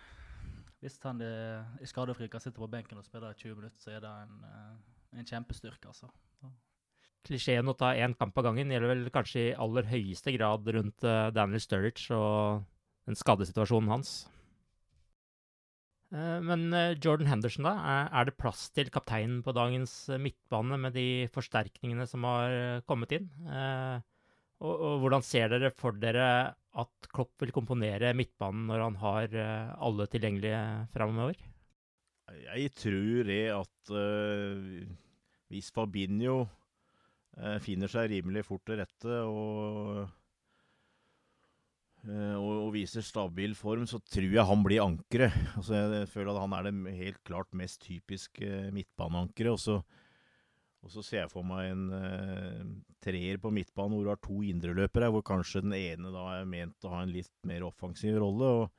[0.82, 3.91] hvis han er, er skadefri kan sitte på benken og spille i 20 minutter, så
[3.94, 6.10] er det en, eh, en kjempestyrke, altså.
[7.22, 11.06] Klisjeen å ta én kamp av gangen gjelder vel kanskje i aller høyeste grad rundt
[11.06, 12.63] eh, Daniel Sturridge og
[13.06, 14.15] den skadesituasjonen hans.
[16.12, 17.74] Eh, Men eh, Jordan Henderson, da?
[18.12, 23.15] Er- det plass til kapteinen på dagens eh, midtbane med de forsterkningene som har kommet
[23.17, 23.30] inn?
[24.62, 29.34] Og, og hvordan ser dere for dere at Klopp vil komponere midtbanen når han har
[29.82, 30.60] alle tilgjengelige
[30.93, 31.39] framover?
[32.32, 34.86] Jeg tror det at uh,
[35.52, 40.06] hvis Fabinho uh, finner seg rimelig fort til rette og,
[42.09, 45.35] og, og viser stabil form, så tror jeg han blir ankeret.
[45.53, 49.53] Altså, jeg, føler at han er det helt klart mest typiske midtbaneankeret.
[49.53, 49.83] Og
[50.81, 52.61] og så ser jeg for meg en uh,
[53.05, 56.87] treer på midtbanen hvor du har to indreløpere, hvor kanskje den ene da er ment
[56.87, 58.49] å ha en litt mer offensiv rolle.
[58.63, 58.71] og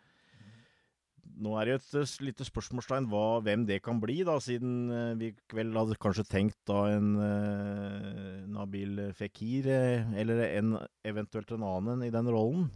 [1.43, 4.75] Nå er det jo et eh, lite spørsmålstegn hva, hvem det kan bli, da, siden
[4.93, 10.75] eh, vi vel hadde kanskje tenkt da en eh, Nabil Fikir, eh, eller en,
[11.09, 12.69] eventuelt en annen i den rollen.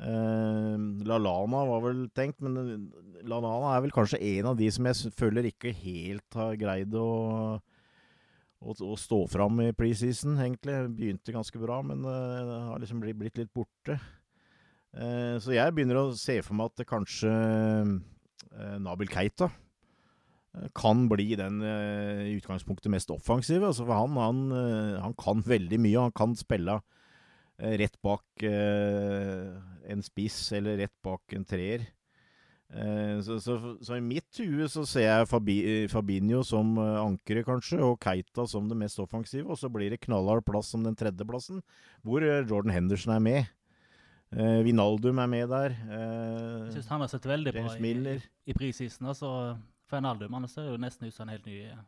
[0.00, 0.74] Eh,
[1.06, 2.88] Lalana var vel tenkt, men
[3.22, 7.60] Lalana er vel kanskje en av de som jeg føler ikke helt har greid å
[8.64, 10.76] å, å stå fram i preseason, egentlig.
[10.96, 13.98] Begynte ganske bra, men uh, har liksom blitt, litt borte.
[14.94, 17.30] Uh, så jeg begynner å se for meg at kanskje
[18.80, 19.50] Nabil Keita
[20.78, 23.66] kan bli den i utgangspunktet mest offensive.
[23.66, 26.04] Altså for han, han, han kan veldig mye.
[26.06, 26.78] Han kan spille
[27.58, 29.52] rett bak eh,
[29.92, 31.84] en spiss eller rett bak en treer.
[32.74, 35.56] Eh, så, så, så i mitt hue så ser jeg Fabi,
[35.92, 39.46] Fabinho som eh, ankeret, kanskje, og Keita som det mest offensive.
[39.52, 41.62] Og så blir det knallhard plass som den tredjeplassen,
[42.02, 43.52] hvor eh, Jordan Henderson er med.
[44.34, 45.76] Eh, Vinaldum er med der.
[45.86, 48.18] Eh, Jeg syns han har sett veldig bra i,
[48.50, 49.06] i prisisen.
[49.06, 49.30] Altså,
[49.86, 51.82] Fernaldum han ser jo nesten ut som en helt ny eh,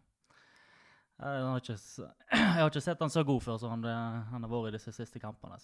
[1.16, 1.76] jeg har, ikke,
[2.37, 3.87] jeg har ikke sett han så god før som han,
[4.33, 5.57] han har vært i disse siste kampene.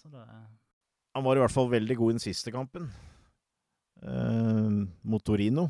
[1.13, 2.89] Han var i hvert fall veldig god i den siste kampen,
[4.01, 5.67] eh, mot Torino.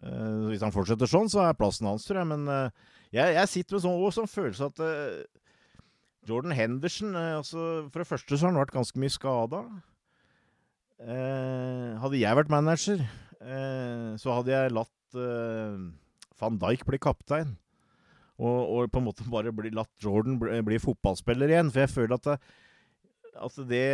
[0.00, 2.30] Eh, hvis han fortsetter sånn, så er plassen hans, tror jeg.
[2.32, 5.20] Men eh, jeg, jeg sitter med sånn, også sånn følelse at eh,
[6.28, 9.62] Jordan Henderson eh, altså For det første så har han vært ganske mye skada.
[11.00, 13.04] Eh, hadde jeg vært manager,
[14.20, 15.14] så hadde jeg latt
[16.36, 17.54] van Dijk bli kaptein.
[18.40, 21.72] Og, og, på en måte bare bli, latt Jordan bli, bli, fotballspiller igjen.
[21.72, 22.36] For jeg føler at det,
[23.40, 23.88] at det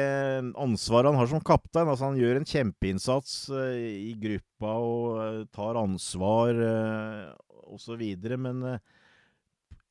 [0.58, 5.40] ansvaret han har som kaptein altså Han gjør en kjempeinnsats uh, i gruppa og uh,
[5.54, 7.32] tar ansvar uh,
[7.74, 8.02] osv.
[8.38, 8.62] Men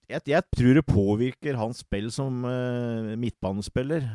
[0.07, 2.45] jeg, jeg, tror det påvirker hans spill som
[3.19, 4.05] midtbanespiller.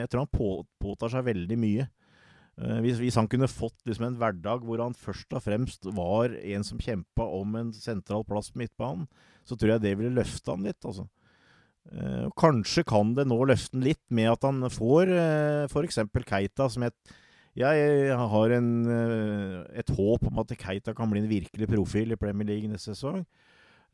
[0.00, 0.48] Jeg tror han på,
[0.82, 1.84] påtar seg veldig mye.
[2.56, 6.32] Uh, hvis, hvis, han kunne fått liksom, en hverdag hvor han først og fremst var
[6.32, 9.04] en som kjempa om en sentral plass på midtbanen,
[9.44, 10.80] så tror jeg det ville løfte han litt.
[10.80, 11.04] altså.
[12.26, 16.00] og kanskje kan det nå løfte han litt med at han får uh, f.eks.
[16.24, 16.96] Keita, som jeg,
[17.60, 18.70] jeg har en,
[19.76, 23.20] et håp om at Keita kan bli en virkelig profil i Premier League neste sesong.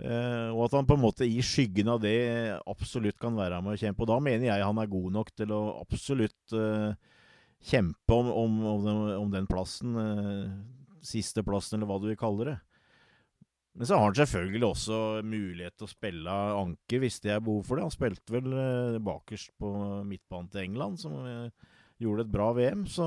[0.02, 2.16] Og at han på en måte i skyggen av det
[2.66, 4.02] absolutt kan være med å kjempe.
[4.02, 6.56] Og da mener jeg han er god nok til å absolutt
[7.62, 9.96] kjempe om, om, om, den, om, den, plassen.
[9.98, 10.52] eh,
[11.02, 12.58] siste plassen, eller hva du vil kalle det.
[13.72, 17.62] Men så har han selvfølgelig også mulighet til å spille anker hvis det er behov
[17.64, 17.86] for det.
[17.86, 19.70] Han spilte vel bakerst på
[20.04, 21.16] midtbanen til England, som
[22.02, 22.84] gjorde et bra VM.
[22.84, 23.06] Så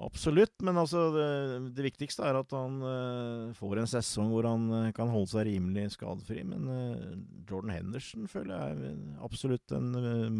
[0.00, 1.24] Absolutt, men altså det,
[1.76, 5.44] det, viktigste er at han uh, får en sesong hvor han uh, kan holde seg
[5.50, 6.40] rimelig skadefri.
[6.48, 7.10] Men uh,
[7.48, 9.90] Jordan Henderson føler jeg er absolutt en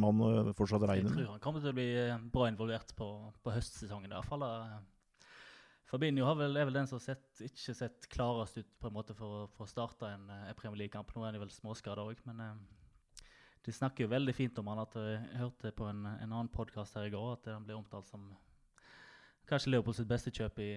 [0.00, 1.20] mann å fortsatt regne med.
[1.20, 1.90] Jeg tror han kommer til å bli
[2.32, 3.10] bra involvert på,
[3.44, 4.48] på høstsesongen i hvert fall.
[5.90, 9.16] Fabinho har vel, er vel den som har ikke sett klarest ut på en måte
[9.18, 11.12] for, for å starte en, en Premier League-kamp.
[11.12, 12.62] Nå er han vel småskada òg, men
[13.66, 14.86] de snakker jo veldig fint om han.
[14.86, 18.08] at Jeg hørte på en, en annen podkast her i går at han ble omtalt
[18.08, 18.30] som
[19.50, 20.72] kanskje Leopold sitt beste kjøp i,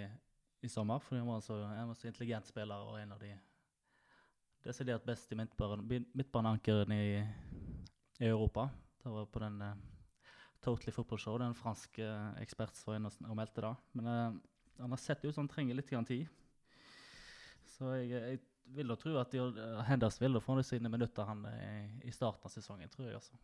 [0.65, 1.01] i sommer.
[1.03, 3.33] For han var, så, han var så intelligent spiller og en av de
[4.63, 7.07] desidert i midtbaneankeren i,
[8.19, 8.69] i, Europa.
[9.03, 9.73] Det var på den uh,
[10.63, 13.73] Totally Football Show, den franske uh, ekspert som var inne og, meldte det.
[13.99, 14.39] Men uh,
[14.79, 16.27] han har sett ut som han trenger litt tid.
[17.75, 18.39] Så jeg, jeg
[18.77, 19.43] vil da tro at de,
[20.23, 23.35] vil få sine minutter han, i, i starten av sesongen, tror jeg også.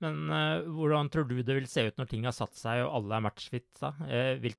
[0.00, 2.94] Men uh, hvordan tror du det vil se ut når ting har satt seg og
[3.00, 3.68] alle er matchfit?
[3.80, 3.92] Da?
[4.00, 4.52] Uh,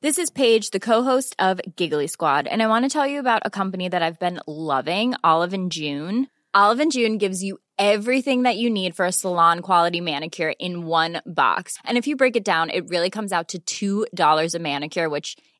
[0.00, 3.42] This is Paige, the co-host of Giggly Squad, and I want to tell you about
[3.44, 6.28] a company that I've been loving, Olive and June.
[6.54, 10.86] Olive and June gives you everything that you need for a salon quality manicure in
[10.86, 11.78] one box.
[11.84, 15.36] And if you break it down, it really comes out to $2 a manicure, which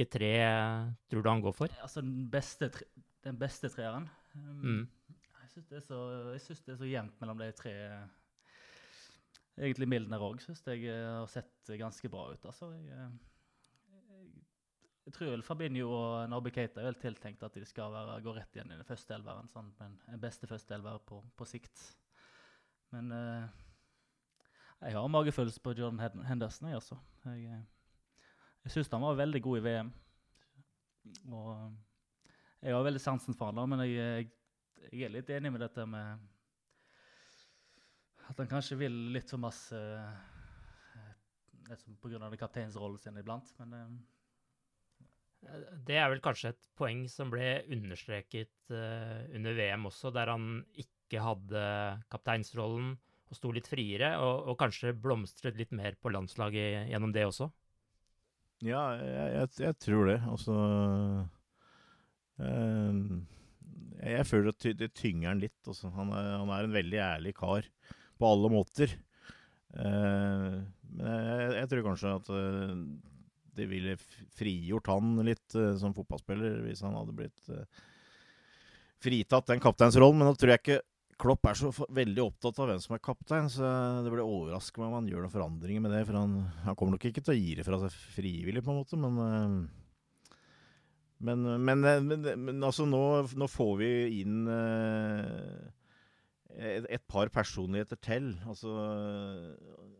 [0.00, 0.32] Hvilke tre
[1.12, 1.72] tror du han går for?
[1.84, 2.86] Altså, den beste, tre,
[3.24, 4.88] den beste treeren um, Mm.
[5.42, 7.72] Jeg syns det, er så- synes det er så jevnt mellom de tre.
[9.58, 12.44] Egentlig Milner òg syns jeg eh, har sett ganske bra ut.
[12.46, 13.10] Altså, jeg, eh,
[15.04, 18.32] jeg, tror vel Fabinho og Nabi Keita er vel tiltenkt at de skal være, gå
[18.32, 19.48] rett igjen i den første elveren.
[19.48, 21.82] Sånn, men den beste første elver på, på sikt.
[22.92, 23.48] Men uh,
[24.80, 26.96] jeg har magefølelse på Jordan Henderson, jeg, altså.
[27.26, 27.66] Jeg,
[28.64, 29.92] jeg syns han var veldig god i VM.
[31.32, 31.48] Og
[32.60, 34.28] jeg har veldig sansen for han, men jeg, jeg,
[34.90, 36.28] jeg er litt enig med dette med
[38.30, 39.78] at han kanskje vil litt for masse
[41.70, 42.30] liksom pga.
[42.36, 43.52] kapteinsrollen sin iblant.
[43.58, 43.74] Men
[45.46, 50.30] eh, Det er vel kanskje et poeng som ble understreket uh, under VM også, der
[50.30, 51.62] han ikke hadde
[52.12, 52.92] kapteinsrollen
[53.30, 57.46] og sto litt friere, og, og kanskje blomstret litt mer på landslaget gjennom det også.
[58.60, 60.18] Ja, jeg, jeg, jeg tror det.
[60.28, 60.56] Altså
[62.44, 63.12] eh,
[64.04, 65.60] jeg, føler at det tynger han litt.
[65.66, 65.92] Altså.
[65.96, 67.68] Han, er, han er en veldig ærlig kar
[68.20, 68.92] på alle måter.
[69.76, 70.58] Eh,
[70.90, 72.74] men jeg, jeg tror kanskje at eh,
[73.60, 73.96] det ville
[74.36, 77.82] frigjort han litt eh, som fotballspiller hvis han hadde blitt eh,
[79.00, 80.20] fritatt den kapteinsrollen.
[80.20, 80.80] Men nå tror jeg ikke
[81.20, 83.66] Klopp er så veldig opptatt av hvem som er kaptein, så
[84.04, 86.06] det blir overraskende om han gjør noen forandringer med det.
[86.08, 88.80] For han, han kommer nok ikke til å gi det fra seg frivillig, på en
[88.80, 89.76] måte, men eh,
[91.20, 93.02] men, men, men, men altså nå,
[93.36, 93.90] nå får vi
[94.22, 95.66] inn eh,
[96.56, 98.30] et, et par personligheter til.
[98.48, 98.72] Altså,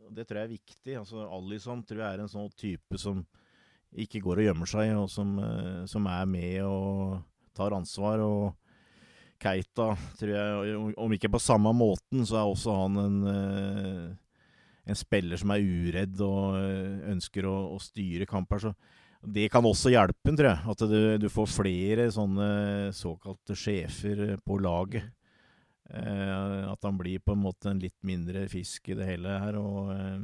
[0.08, 0.94] det tror jeg er viktig.
[1.02, 3.20] Altså, Alison tror jeg er en sånn type som
[4.00, 7.20] ikke går og gjemmer seg, og som, eh, som er med og
[7.56, 8.24] tar ansvar.
[8.24, 8.69] og
[9.40, 14.08] Keita, tror jeg, om- ikke på samme måten, så er også han en, eh,
[14.90, 18.60] en spiller som er uredd og eh, ønsker å, å styre kamper.
[18.66, 18.74] Så
[19.20, 20.60] det kan også hjelpe tror jeg.
[20.72, 22.50] At du, du får flere sånne
[22.96, 25.08] såkalte sjefer på laget.
[25.90, 29.58] Eh, at han blir på en måte en litt mindre fisk i det hele her.
[29.60, 30.20] Og, eh,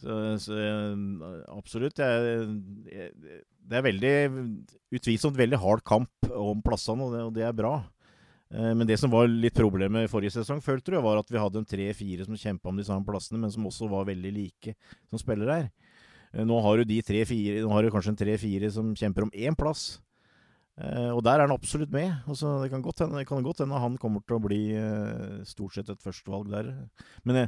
[0.00, 2.00] så, så eh, absolutt.
[2.02, 2.46] Jeg,
[2.90, 4.14] jeg, det er veldig
[4.98, 7.76] utvilsomt veldig hard kamp om plassene, og det, og det er bra.
[8.54, 11.40] Eh, Men det som var litt problemet i forrige sesong, følte du, var at vi
[11.40, 14.76] hadde en tre-fire som kjempa om de samme plassene, men som også var veldig like
[15.10, 15.68] som spillere her.
[16.32, 19.34] Eh, Nå har du de tre-fire Nå har du kanskje en tre-fire som kjemper om
[19.34, 20.00] én plass.
[20.78, 22.10] Eh, og der er han absolutt med.
[22.26, 24.62] Altså, det kan godt hende han kommer til å bli
[25.46, 26.72] stort sett et førstevalg der.
[27.24, 27.46] Men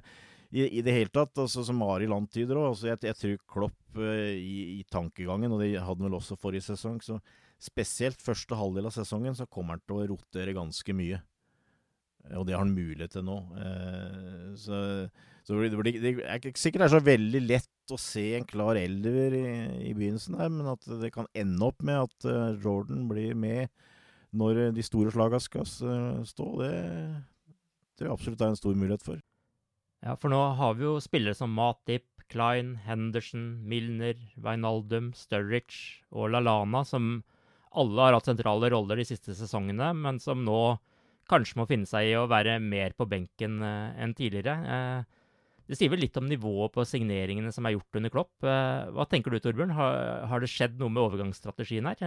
[0.55, 3.99] i, i det hele tatt, altså, som Arild antyder òg, altså, jeg, jeg tror Klopp
[3.99, 7.19] i, i tankegangen, og det hadde han vel også forrige sesong, så
[7.63, 11.23] spesielt første halvdel av sesongen så kommer han til å rotere ganske mye.
[12.29, 13.39] Eh, Og det har han mulighet til nå.
[13.57, 14.83] Eh, så
[15.47, 18.45] så det, blir- det er ikke sikkert det er så veldig lett å se en
[18.51, 19.45] klar elver i,
[19.91, 23.69] i begynnelsen her, men at det kan ende opp med at eh, Jordan blir med
[24.35, 26.73] når de store slaga skal stå, det
[27.97, 29.21] tror jeg absolutt er en stor mulighet for.
[30.03, 36.35] Ja, for nå har vi jo spillere som Matip, Klein, Henderson, Milner, Wijnaldum, Sturridge og
[36.35, 37.23] Lalana, som
[37.81, 40.61] alle har hatt sentrale roller de siste sesongene, men som nå
[41.31, 44.57] kanskje må finne seg i å være mer på benken eh, enn tidligere.
[44.77, 45.15] Eh,
[45.67, 48.35] det sier vel litt om nivået på signeringene som er gjort under Klopp.
[48.47, 49.75] Eh, hva tenker du, Torbjørn?
[49.75, 49.97] Har,
[50.31, 52.05] har det skjedd noe med overgangsstrategien her?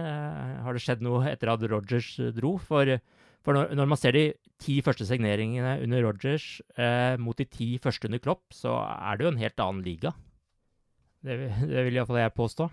[0.64, 2.54] Har det skjedd noe etter at Rogers dro?
[2.64, 2.96] For,
[3.44, 4.24] for når, når man ser de
[4.60, 6.48] ti første signeringene under Rogers
[6.80, 10.14] eh, mot de ti første under Klopp, så er det jo en helt annen liga.
[11.20, 11.36] Det,
[11.68, 12.70] det vil iallfall jeg påstå.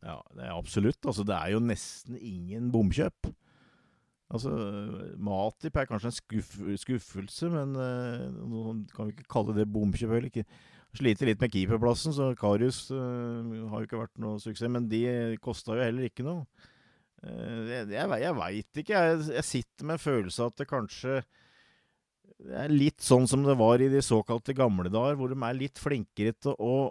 [0.00, 1.00] Ja, det er absolutt.
[1.04, 3.30] Altså, det er jo nesten ingen bomkjøp.
[4.30, 4.50] Altså,
[5.18, 6.52] Matip er kanskje en skuff,
[6.84, 10.30] skuffelse, men uh, kan vi ikke kalle det bomkjøp heller.
[10.30, 10.46] Ikke.
[10.96, 14.70] Sliter litt med keeperplassen, så Karius uh, har jo ikke vært noe suksess.
[14.72, 15.02] Men de
[15.42, 16.46] kosta jo heller ikke noe.
[17.20, 19.04] Uh, jeg jeg, jeg veit ikke.
[19.04, 21.20] Jeg, jeg sitter med en følelse av at det kanskje
[22.40, 25.58] det er litt sånn som det var i de såkalte gamle dager, hvor de er
[25.58, 26.88] litt flinkere til å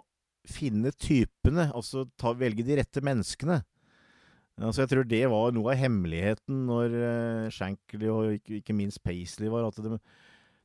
[0.48, 3.60] finne typene, altså ta, velge de rette menneskene.
[4.60, 9.00] Altså jeg tror det var noe av hemmeligheten når uh, Shankly og ikke, ikke minst
[9.04, 9.96] Paisley var, at de,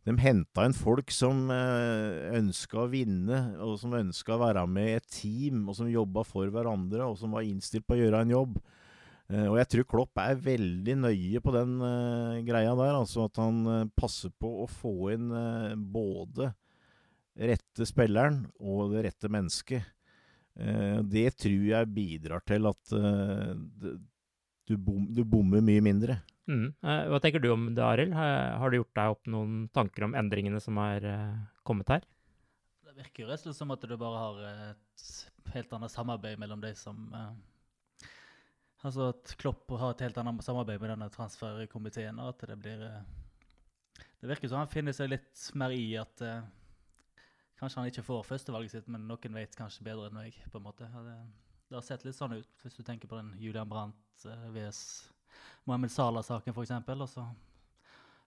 [0.06, 4.90] de henta inn folk som uh, ønska å vinne, og som ønska å være med
[4.90, 8.26] i et team, og som jobba for hverandre, og som var innstilt på å gjøre
[8.26, 8.60] en jobb.
[9.32, 13.00] Uh, og jeg tror Klopp er veldig nøye på den uh, greia der.
[13.00, 15.32] Altså at han passer på å få inn
[15.96, 16.52] både
[17.36, 19.84] rette spilleren og det rette mennesket.
[20.56, 22.92] det tror jeg bidrar til at
[24.66, 26.16] du, bom, du, bommer mye mindre.
[26.48, 26.70] Mm.
[26.80, 28.14] hva tenker du om det, Arild?
[28.16, 31.10] Har, du gjort deg opp noen tanker om endringene som er
[31.68, 32.08] kommet her?
[32.88, 35.10] Det virker jo rett og slett som at du bare har et
[35.58, 37.12] helt annet samarbeid mellom de som
[38.86, 42.20] Altså at Klopp har et helt annet samarbeid med denne transferkomiteen.
[42.20, 43.02] og at Det blir eh,
[44.22, 46.22] Det virker som han finner seg litt mer i at
[47.60, 50.38] kanskje han ikke får førstevalget sitt, men noen vet kanskje bedre enn meg.
[50.52, 50.88] på en måte.
[50.92, 51.18] Det,
[51.70, 54.82] det, har sett litt sånn ut, hvis du tenker på den Julian Brandt uh, vs.
[55.66, 56.76] Mohammed Salah-saken, f.eks.
[56.96, 57.26] Og så,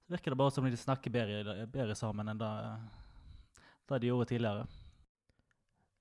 [0.08, 2.52] virker det bare som de snakker bedre, bedre sammen enn det,
[3.88, 4.66] de gjorde tidligere.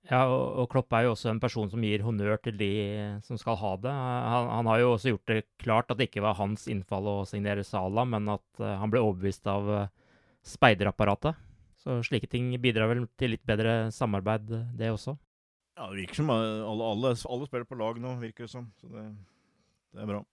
[0.08, 2.72] Ja, og, Klopp er jo også en person som gir honnør til de
[3.28, 3.92] som skal ha det.
[3.92, 7.18] Han, han, har jo også gjort det klart at det ikke var hans innfall å
[7.28, 9.90] signere Sala, men at uh, han ble overbevist av uh,
[10.48, 11.47] speiderapparatet.
[11.88, 15.16] Så slike ting bidrar vel til litt bedre samarbeid, det også.
[15.78, 18.66] Ja, det virker som alle, alle, alle spiller på lag nå, virker det som.
[18.82, 19.06] Så det,
[19.96, 20.24] det er bra.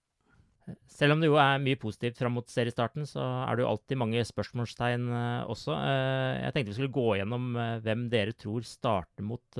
[0.89, 3.99] Selv om det jo er mye positivt fram mot seriestarten, så er det jo alltid
[4.01, 5.75] mange spørsmålstegn uh, også.
[5.77, 9.59] Uh, jeg tenkte vi skulle gå gjennom uh, hvem dere tror starter mot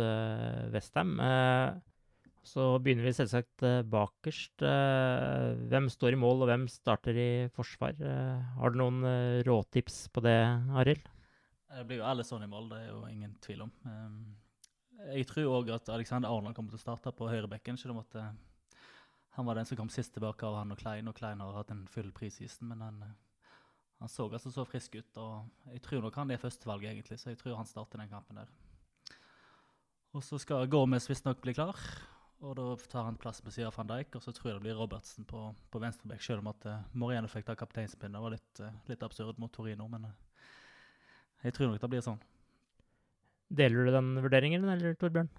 [0.73, 1.19] Westham.
[2.45, 4.61] så begynner vi selvsagt bakerst.
[4.61, 7.97] hvem står i mål, og hvem starter i forsvar?
[8.59, 9.01] har du noen
[9.45, 10.37] råtips på det,
[10.73, 11.14] Arild?
[11.75, 13.71] Det blir jo alle sånn i mål, det er jo ingen tvil om.
[13.83, 14.19] Um,
[15.11, 18.15] jeg tror òg at Alexander Arnold kommer til å starte på høyrebekken, selv om at
[19.35, 21.71] han var den som kom sist tilbake av han og Klein, og Klein har hatt
[21.73, 23.49] en full prisisten, men han, eh,
[23.99, 25.17] han så altså så frisk ut.
[25.17, 28.39] og Jeg tror nok han er førstevalget, egentlig, så jeg tror han starter den kampen
[28.39, 28.53] der.
[30.15, 31.75] Og så skal Gormes visstnok bli klar,
[32.39, 34.15] og da tar han plass på siden av van Dijk.
[34.15, 37.45] Og så tror jeg det blir Robertsen på, på venstrebekk, selv om at uh, fikk
[37.45, 38.21] ta kapteinspinnet.
[38.21, 40.07] var litt, litt, absurd mot Torino, men
[41.43, 42.21] jeg tror nok det blir sånn.
[43.55, 45.29] Deler du den vurderingen, eller Torbjørn?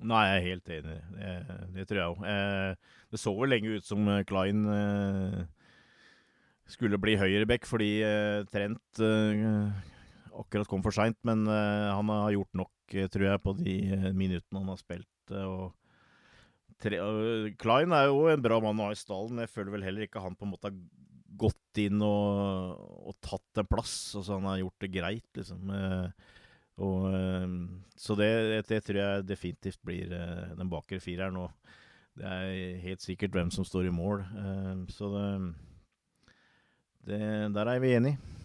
[0.00, 0.94] Nei, jeg er helt enig.
[1.12, 1.32] Det,
[1.74, 2.22] det tror jeg òg.
[2.30, 5.42] Eh, det så vel lenge ut som eh, Klein eh,
[6.72, 7.90] skulle bli høyreback fordi
[8.48, 9.02] Trent
[10.32, 11.18] akkurat kom for seint.
[11.28, 13.76] Men han har gjort nok, tror jeg, på de
[14.16, 15.34] minuttene han har spilt.
[15.36, 15.74] og
[16.80, 17.02] tre,
[17.60, 19.42] Klein er jo en bra mann å ha i stallen.
[19.44, 20.78] Jeg føler vel heller ikke han på en måte har
[21.38, 23.96] gått inn og, og tatt en plass.
[24.18, 25.72] Altså, han har gjort det greit, liksom.
[25.76, 26.34] Eh,
[26.82, 27.56] og, ehm,
[27.96, 28.32] så det,
[28.68, 31.40] det, tror jeg definitivt blir eh, den bakre fireren.
[31.44, 34.24] Og det er helt sikkert hvem som står i mål.
[34.92, 35.26] Så det,
[37.08, 37.24] det,
[37.56, 38.38] der er vi enige.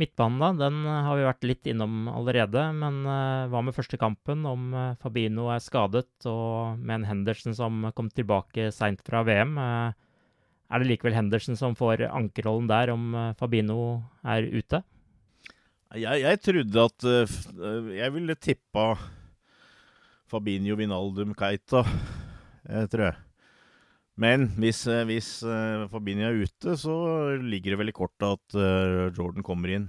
[0.00, 2.64] Midtbanen, da, den har vi vært litt innom allerede.
[2.74, 4.42] Men hva med første kampen?
[4.48, 4.72] Om
[5.04, 9.54] Fabino er skadet, og med en Henderson som kom tilbake seint fra VM.
[9.60, 10.03] Uh,
[10.70, 13.78] er det likevel Henderson som får ankerrollen der, om Fabino
[14.24, 14.80] er ute?
[15.94, 18.94] Jeg, jeg trodde at uh, Jeg ville tippa
[20.30, 21.84] Fabinho Vinaldum Keita,
[22.66, 23.20] jeg tror jeg.
[24.18, 25.28] Men hvis, hvis
[25.92, 26.94] Fabinho er ute, så
[27.42, 28.56] ligger det vel i kortet at
[29.14, 29.88] Jordan kommer inn.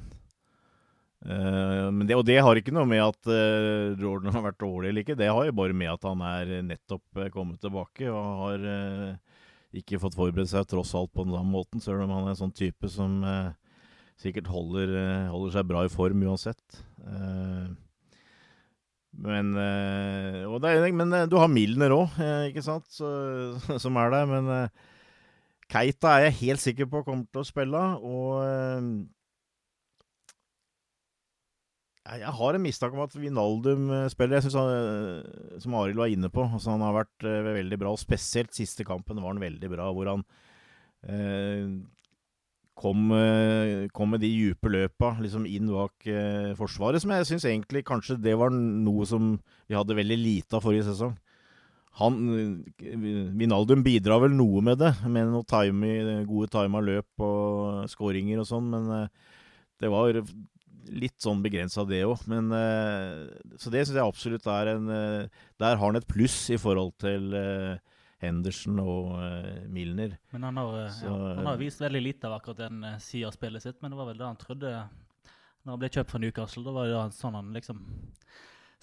[1.22, 3.30] Det, og det har ikke noe med at
[4.02, 5.18] Jordan har vært dårlig eller ikke.
[5.18, 8.68] Det har jo bare med at han er nettopp kommet tilbake og har
[9.76, 12.44] ikke fått forberedt seg tross alt på den samme måten, selv om han er en
[12.46, 13.22] sånn type som
[14.20, 16.80] sikkert holder, eh, holder, seg bra i form uansett.
[17.04, 17.68] Eh,
[19.26, 22.18] men, eh, er, men du har Milner òg,
[22.50, 23.08] ikke sant, Så,
[23.84, 24.26] som er der.
[24.28, 24.70] Men
[25.72, 27.84] Keita er jeg helt sikker på kommer til å spille.
[28.04, 29.08] Og
[32.06, 34.38] jeg har en mistanke om at Vinaldum spiller.
[34.38, 37.94] Jeg synes Som Arild var inne på, altså han har vært veldig bra.
[37.96, 40.26] Og spesielt siste kampen var han veldig bra, hvor han
[42.76, 47.48] kom, eh, kom, med de dype løpa liksom inn bak eh, Forsvaret, som jeg syns
[47.48, 49.36] egentlig kanskje det var noe som
[49.70, 51.16] vi hadde veldig lite av forrige sesong.
[52.02, 52.20] Han,
[53.40, 55.94] Vinaldum eh, bidrar vel noe med det, med noen time,
[56.28, 59.08] gode tima løp og skåringer og sånn, men eh,
[59.80, 60.12] det var
[60.92, 62.22] litt sånn begrensa, det òg.
[62.22, 67.34] Så det syns jeg absolutt er en Der har han et pluss i forhold til
[67.38, 67.78] eh,
[68.24, 69.16] Henderson og
[69.72, 70.18] Milner.
[70.36, 73.32] Men han har, eh, så, ja, han har, vist veldig lite av akkurat den sida
[73.32, 74.74] av spillet sitt, men det var vel det han trodde
[75.66, 76.66] når han ble kjøpt fra Newcastle.
[76.66, 77.82] Da var det sånn han liksom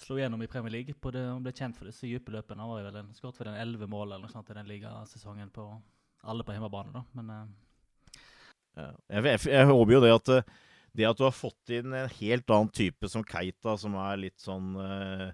[0.03, 0.95] slo gjennom i Premier League.
[0.99, 2.63] På det, han ble kjent for disse dype løpene.
[2.63, 5.53] Han var vel en, skåret for den elleve mål eller noe sånt i den ligasesongen
[5.53, 5.67] på
[6.23, 7.03] alle på hjemmebane, da.
[7.17, 8.19] Men uh,
[8.75, 10.33] ja, jeg, jeg, jeg, håper jo det at
[10.93, 14.39] det at du har fått inn en helt annen type som Keita, som er litt
[14.41, 15.31] sånn uh,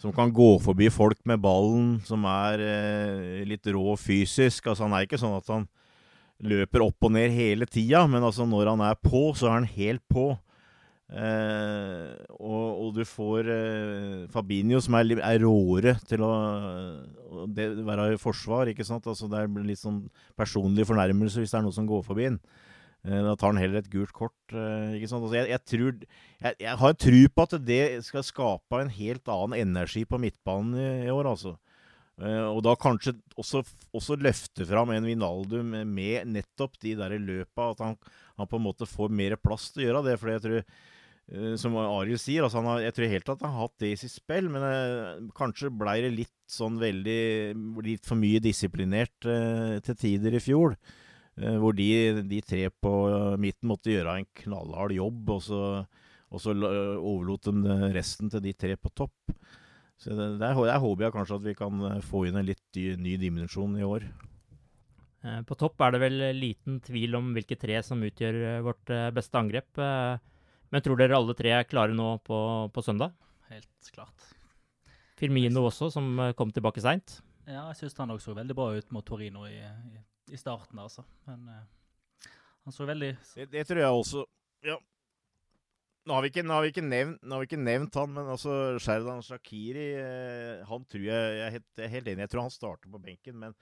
[0.00, 4.68] som kan gå forbi folk med ballen, som er eh, litt rå fysisk.
[4.68, 5.64] Altså Han er ikke sånn at han
[6.44, 9.70] løper opp og ned hele tida, men altså når han er på, så er han
[9.72, 10.34] helt på.
[11.06, 16.32] Eh, og, og, du får eh, Fabinho, som er, er råere til å,
[17.48, 18.68] det, være i forsvar.
[18.68, 19.06] ikke sant?
[19.08, 20.02] Altså Det blir litt sånn
[20.36, 22.40] personlig fornærmelse hvis det er noe som går forbi den.
[23.06, 24.36] Eh, da tar han heller et gult kort.
[24.50, 25.22] Eh, ikke sant?
[25.22, 26.00] Altså jeg, jeg, tror,
[26.42, 30.74] jeg, jeg har tro på at det skal skape en helt annen energi på midtbanen
[30.80, 31.54] i, i år, altså.
[32.16, 33.60] Uh, og da kanskje også,
[33.92, 37.70] også løfte fram en Vinaldum med nettopp de der løpa.
[37.74, 37.98] At han,
[38.40, 40.14] han, på en måte får mer plass til å gjøre det.
[40.22, 40.78] For jeg tror,
[41.60, 44.14] som Arild sier, altså har, jeg tror helt at han har hatt det i sitt
[44.16, 44.48] spill.
[44.48, 47.20] Men kanskje blei det litt sånn veldig
[47.84, 50.78] Litt for mye disiplinert til tider i fjor.
[51.36, 51.86] Hvor de,
[52.24, 52.90] de, tre på
[53.36, 55.62] midten måtte gjøre en knallhard jobb, og så,
[56.32, 59.34] og så overlot de resten til de tre på topp.
[59.96, 62.80] Så det, der, der, håper jeg kanskje at vi kan eh, få inn en litt
[63.00, 64.04] ny dimensjon i år.
[65.24, 68.92] Eh, på topp er det vel liten tvil om hvilke tre som utgjør eh, vårt
[69.16, 69.80] beste angrep.
[70.74, 72.38] Men tror dere alle tre er klare nå på,
[72.74, 73.14] på søndag?
[73.48, 74.32] Helt klart.
[75.16, 77.20] Firmino også, som kom tilbake seint?
[77.46, 80.00] Ja, jeg syns han også så veldig bra ut mot Torino i, i,
[80.32, 81.04] i starten, altså.
[81.28, 82.28] Men uh,
[82.66, 84.24] han så veldig det, det, tror jeg også.
[84.66, 84.76] Ja,
[86.06, 88.52] nå har, ikke, nå, har ikke nevnt, har vi ikke, nevnt, han, men altså
[88.82, 92.22] Sherdan Shakiri eh, Han tror jeg, jeg er, helt, jeg er helt enig.
[92.22, 93.56] Jeg tror han starter på benken, men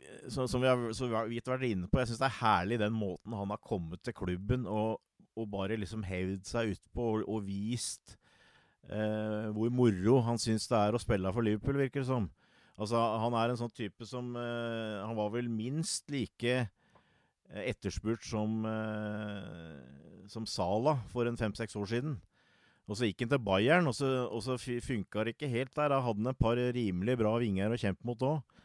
[0.00, 2.80] eh, så, som vi har så vidt vært inne på, jeg syns det er herlig
[2.80, 4.96] den måten han har kommet til klubben og,
[5.36, 8.16] og bare liksom hevd seg utpå og, og vist
[8.88, 12.30] eh, hvor moro han syns det er å spille for Liverpool, virker det som.
[12.78, 16.68] Altså, han er en sånn type som uh, Han var vel minst like
[17.50, 22.18] Eh, etterspurt som, uh, som Sala for en fem-seks år siden.
[22.90, 25.90] Og så gikk han til Bayern, og så, og så funka det ikke helt der.
[25.90, 28.56] Da hadde han et par rimelig bra vinger å kjempe mot òg.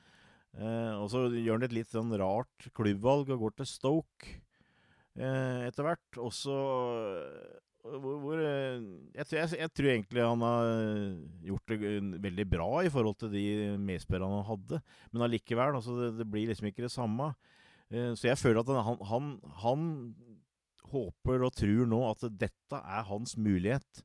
[0.55, 4.29] Uh, og så gjør han et litt sånn rart klubbvalg og går til Stoke
[5.19, 6.21] uh, etter hvert.
[6.21, 6.55] Og så
[7.85, 8.81] hvor, hvor eh,
[9.13, 10.69] jeg, jeg, jeg, tror egentlig han har
[11.45, 13.45] gjort det veldig bra i forhold til de
[13.81, 14.81] medspillerne han hadde.
[15.13, 17.31] Men allikevel, altså det, det, blir liksom ikke det samme.
[17.91, 19.31] Eh, så jeg føler at han, han,
[19.61, 19.87] han,
[20.85, 24.03] håper og tror nå at dette er hans mulighet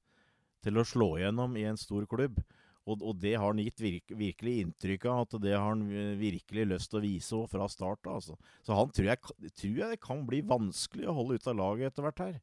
[0.64, 2.40] til å slå igjennom i en stor klubb.
[2.88, 5.84] Og, og det har han gitt virke, virkelig inntrykk av, at det har han
[6.18, 8.18] virkelig lyst til å vise fra start av.
[8.18, 8.38] Altså.
[8.66, 11.92] Så han tror jeg, tror jeg det kan bli vanskelig å holde ut av laget
[11.92, 12.40] etter hvert her.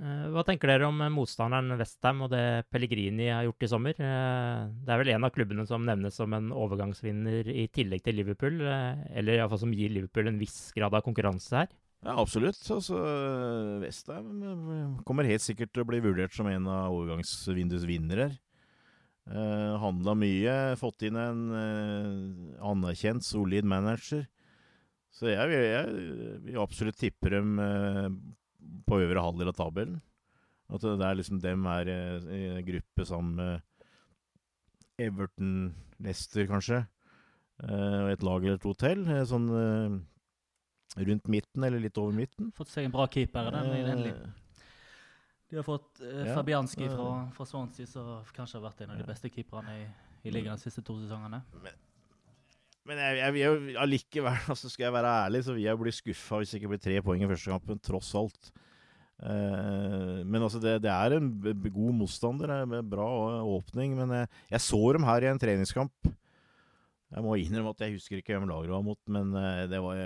[0.00, 3.98] Eh, hva tenker dere om motstanderen Westham og det Pellegrini har gjort i sommer?
[4.00, 8.16] Eh, det er vel en av klubbene som nevnes som en overgangsvinner i tillegg til
[8.16, 11.76] Liverpool, eh, eller iallfall som gir Liverpool en viss grad av konkurranse her?
[12.00, 12.62] Ja, absolutt.
[12.72, 12.96] Altså,
[13.82, 18.30] Westham kommer helt sikkert til å bli vurdert som en av overgangsvinduets vinnere.
[19.28, 21.42] Uh, Handla mye, fått inn en
[22.56, 24.24] anerkjent, solid manager.
[25.12, 27.60] Så jeg, jeg, absolutt tippe dem
[28.86, 30.00] på øvre halvdel av tabellen.
[30.70, 33.60] At det er liksom dem er i en gruppe sammen med
[35.00, 36.84] Everton, Leicester kanskje,
[37.64, 39.02] eh, og et lag eller to til.
[39.08, 39.96] Eh, sånn eh,
[41.08, 42.52] rundt midten, eller litt over midten.
[42.56, 43.50] Fått seg en bra keeper.
[43.54, 44.06] Den,
[45.50, 49.06] de har fått ja, Fabianski fra, fra Swansea, som kanskje har vært en av de
[49.08, 49.86] beste keeperne i,
[50.22, 51.42] i ligaen de siste to sesongene.
[51.64, 51.80] Men,
[52.88, 56.40] men jeg, jeg, jeg, allikevel, altså skal jeg være ærlig, så vil jeg bli skuffa
[56.40, 58.52] hvis det ikke blir tre poeng i første kampen, tross alt.
[59.20, 61.28] Uh, men altså, det, det, er en
[61.68, 63.08] god motstander med bra
[63.44, 63.98] åpning.
[63.98, 66.12] Men jeg, jeg, så dem her i en treningskamp.
[67.10, 69.32] Jeg må innrømme at jeg husker ikke hvem laget var mot, men
[69.66, 69.98] det var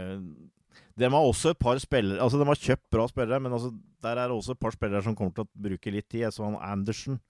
[0.96, 3.68] De har også et par spillere Altså, de har kjøpt bra spillere, men altså,
[4.02, 6.22] der er det også et par spillere som kommer til å bruke litt tid.
[6.24, 7.20] Jeg så han Andersen,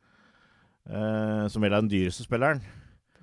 [0.87, 2.63] uh, som vel er den dyreste spilleren.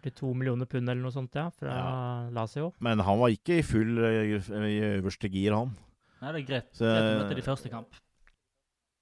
[0.02, 1.96] 42 millioner pund eller noe sånt, ja, fra ja.
[2.36, 2.72] Lazio.
[2.84, 5.76] Men han var ikke i full i, i øverste gir, han.
[6.22, 6.72] Nei, det er greit.
[6.78, 8.02] Så, greit å møte de første kamp.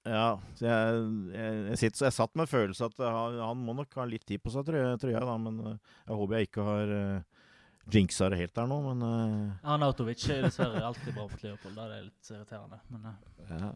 [0.07, 1.01] Ja, så jeg,
[1.33, 4.41] jeg, jeg, sitter, jeg satt med følelse at han, han, må nok ha litt tid
[4.41, 5.35] på seg, tror jeg, tror jeg da.
[5.43, 5.75] Men uh,
[6.05, 7.43] jeg håper jeg ikke har uh,
[7.91, 11.75] jinxa det helt der nå, men uh, Arnautovic er dessverre alltid bra mot Leopold.
[11.75, 12.79] Da er det litt irriterende.
[12.93, 13.51] Men, uh.
[13.51, 13.71] ja.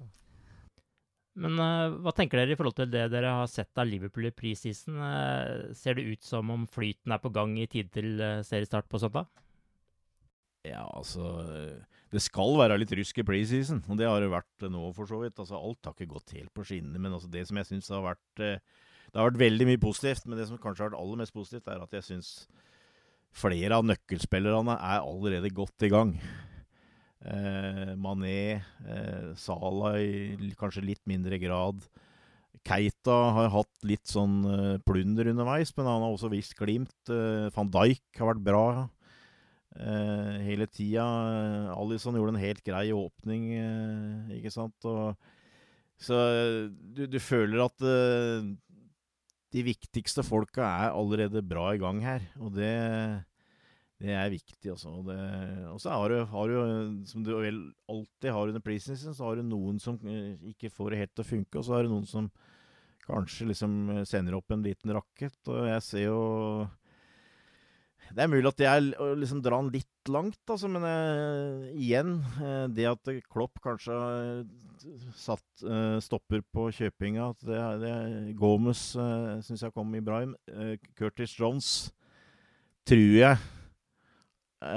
[1.34, 4.34] Men uh, hva tenker dere i forhold til det dere har sett av Liverpool i
[4.36, 5.00] preseason?
[5.02, 8.90] Uh, ser det ut som om flyten er på gang i tide til uh, seriestart
[8.90, 9.30] på søndag?
[10.64, 11.26] Ja, altså
[12.14, 15.20] Det skal være litt rusk i preseason, og det har det vært nå, for så
[15.24, 15.42] vidt.
[15.42, 18.06] Altså, alt har ikke gått helt på skinnene, men altså, det som jeg syns har
[18.06, 21.36] vært Det har vært veldig mye positivt, men det som kanskje har vært aller mest
[21.36, 22.32] positivt, er at jeg syns
[23.34, 26.16] flere av nøkkelspillerne er allerede godt i gang.
[27.24, 31.86] Eh, Mané, eh, Salah i kanskje litt mindre grad.
[32.68, 36.96] Keita har hatt litt sånn eh, plunder underveis, men han har også vist glimt.
[37.08, 41.06] Eh, Van Dijk har vært bra uh, hele tida.
[41.74, 43.48] Alison gjorde en helt grei åpning,
[44.36, 44.76] ikke sant.
[44.86, 45.16] Og,
[46.04, 46.20] så
[46.70, 47.88] du, du, føler at
[49.54, 52.28] de viktigste folka er allerede bra i gang her.
[52.44, 52.76] Og det
[54.02, 54.92] det er viktig, altså.
[55.72, 57.60] Og så har du, har du, som du vel
[57.92, 61.24] alltid har under preseason, så har du noen som eh, ikke får det helt til
[61.26, 62.30] å funke, og så har du noen som
[63.06, 65.40] kanskje liksom eh, sender opp en liten rakett.
[65.48, 66.24] Og jeg ser jo
[68.14, 68.92] Det er mulig at jeg
[69.22, 73.96] liksom drar den litt langt, altså, men uh, igjen uh, Det at Klopp kanskje
[75.16, 75.64] satt
[76.04, 77.96] stopper på kjøpinga at det, det,
[78.36, 78.82] Gomez
[79.48, 80.26] syns jeg kom i bra.
[81.00, 81.70] Curtis Jones
[82.84, 83.63] tror jeg Eh,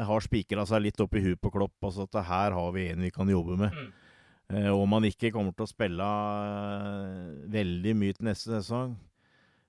[0.09, 1.77] har spikra seg litt opp i huet på Klopp.
[1.85, 3.75] Altså at her har vi en vi kan jobbe med.
[3.77, 3.95] Mm.
[4.49, 8.95] Eh, om han ikke kommer til å spille uh, veldig mye til neste sesong,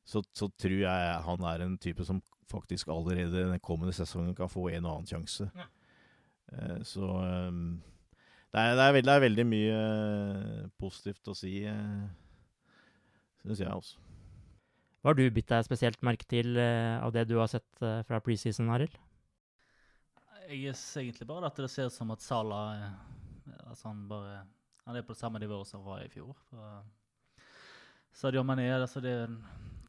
[0.07, 4.51] så, så, tror jeg han er en type som faktisk allerede den kommende sesongen kan
[4.51, 5.49] få en og annen sjanse.
[5.57, 5.67] Ja.
[6.87, 7.81] Så um,
[8.53, 9.79] det, er, det, er veldig, det, er, veldig, mye
[10.79, 12.05] positivt å si, uh,
[13.41, 14.05] syns jeg også.
[15.01, 17.67] Hva har du bitt deg spesielt merke til av det du har sett
[18.07, 18.95] fra preseason, Arild?
[20.47, 22.59] Jeg er egentlig bare at det ser ut som at Sala
[23.67, 24.45] altså han, bare,
[24.85, 26.37] han er på det samme nivået som han var i fjor.
[28.15, 29.11] Sadio Mané, altså det,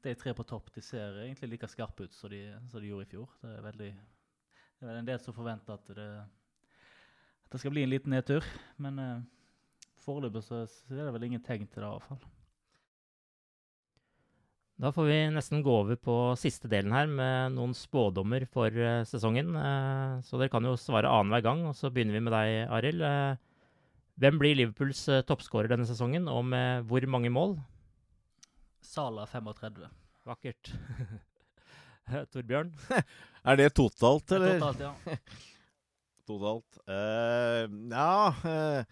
[0.03, 2.43] de tre på topp de ser egentlig like skarpe ut som de,
[2.73, 3.31] som de, gjorde i fjor.
[3.43, 3.93] Det er veldig
[4.81, 6.09] det er en del som forventer at det,
[7.47, 8.43] at det skal bli en liten nedtur.
[8.83, 9.23] Men uh,
[10.03, 12.38] foreløpig så er det vel ingen tegn til det, i hvert fall.
[14.79, 19.03] Da får vi nesten gå over på siste delen her med noen spådommer for uh,
[19.11, 19.51] sesongen.
[19.59, 23.03] Uh, så dere kan jo svare annenhver gang, og så begynner vi med deg, Arild.
[23.03, 23.73] Uh,
[24.23, 27.57] hvem blir Liverpools uh, toppskårer denne sesongen, og med hvor mange mål?
[28.87, 29.83] Sala 35.
[30.31, 30.71] Vakkert.
[32.37, 32.71] Torbjørn?
[33.51, 34.63] er det totalt, eller?
[34.63, 35.19] Totalt, ja.
[36.31, 36.83] totalt.
[37.91, 38.87] ja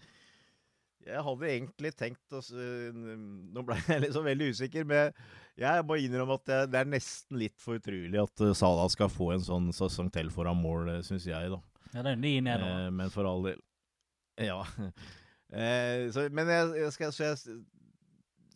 [1.07, 5.13] jeg hadde egentlig tenkt å Nå ble jeg liksom veldig usikker, men
[5.57, 9.09] jeg må innrømme at det, det er nesten litt for utrolig at uh, Salah skal
[9.09, 11.61] få en sånn sesong til foran mål, eh, syns jeg, da.
[11.93, 12.67] Ja, det er ni ned nå.
[12.67, 13.63] Eh, men for all del
[14.43, 14.59] Ja.
[15.61, 17.57] eh, så, men jeg, jeg, skal, så jeg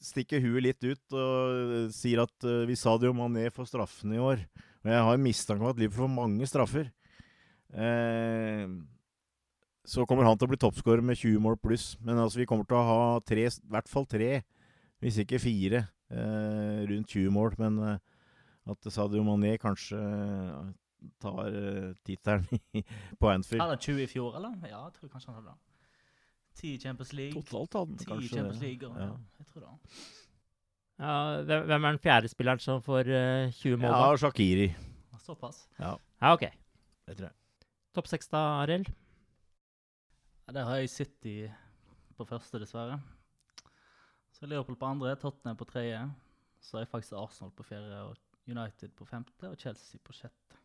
[0.01, 4.17] stikker huet litt ut og sier at uh, vi sa det jo Mané for straffene
[4.17, 4.41] i år.
[4.81, 6.89] Og jeg har en mistanke om at Liverpool får mange straffer.
[7.71, 8.65] Eh,
[9.85, 11.93] så kommer han til å bli toppskårer med 20 mål pluss.
[12.01, 14.31] Men altså, vi kommer til å ha tre, i hvert fall tre,
[15.01, 17.57] hvis ikke fire, eh, rundt 20 mål.
[17.61, 17.97] Men eh,
[18.71, 20.71] at Sadio Mané kanskje eh,
[21.21, 21.59] tar
[22.05, 22.45] tittelen
[23.19, 23.61] på Anfield.
[23.61, 24.57] Hadde han 20 i fjor, eller?
[24.69, 25.59] Ja, jeg tror kanskje han hadde det.
[26.61, 27.41] 10 Champions League.
[27.41, 29.11] Totalt hadde han kanskje Champions League, og, ja.
[29.39, 29.75] jeg tror det.
[31.01, 33.89] Ja, hvem er den fjerde spilleren som får uh, 20 mål?
[33.89, 34.67] Ja, Shakiri.
[35.21, 35.63] Såpass?
[35.79, 35.95] Ja.
[36.21, 36.43] ja, ok.
[37.07, 37.35] Det tror jeg.
[37.95, 38.91] Topp seks, da, Arild?
[40.47, 41.35] Ja, der har jeg City
[42.17, 42.99] på første, dessverre.
[44.41, 45.99] Så Liverpool på andre, Tottenham på tredje.
[46.65, 48.15] Så er faktisk Arsenal på fjerde, og
[48.49, 50.57] United på femte og Chelsea på sjette.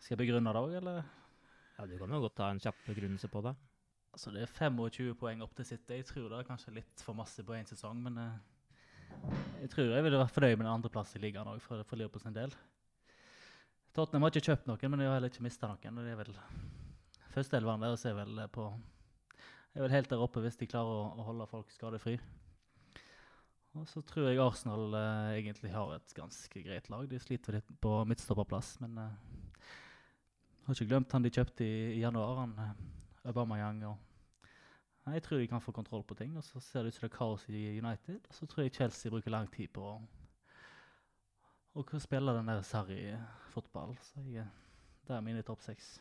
[0.00, 1.02] Skal jeg begrunne det òg, eller?
[1.76, 3.52] Ja, Du kan jo godt ta en kjapp begrunnelse på det.
[4.14, 5.92] Altså, Det er 25 poeng opp til City.
[5.92, 8.40] Jeg tror det er kanskje litt for masse på én sesong, men uh,
[9.60, 12.24] jeg tror jeg ville vært fornøyd med en andreplass i ligaen òg, for, for Liverpool
[12.24, 12.56] sin del.
[13.92, 15.98] Tottenham har ikke kjøpt noen, men de har heller ikke mista noen.
[15.98, 16.36] og det er vel
[17.36, 18.70] Førsteelveren deres er vel på
[19.76, 22.16] er vel helt der oppe hvis de klarer å, å holde folk skadefri.
[23.76, 27.04] Og så tror jeg Arsenal eh, egentlig har et ganske greit lag.
[27.10, 29.18] De sliter litt på midtstopperplass, men eh,
[30.66, 32.72] har ikke glemt han de kjøpte i, i januar, han eh,
[33.28, 33.84] Aubameyang.
[33.90, 36.32] og Jeg tror de kan få kontroll på ting.
[36.40, 38.20] Og så ser det ut som det er kaos i United.
[38.30, 39.96] Og så tror jeg Chelsea bruker lang tid på å,
[41.76, 43.92] å spille den der Sarri-fotball.
[44.08, 44.48] Så jeg,
[45.06, 45.98] det er mine topp seks.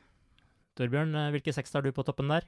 [0.79, 2.47] Torbjørn, eh, hvilke seks har du på toppen der?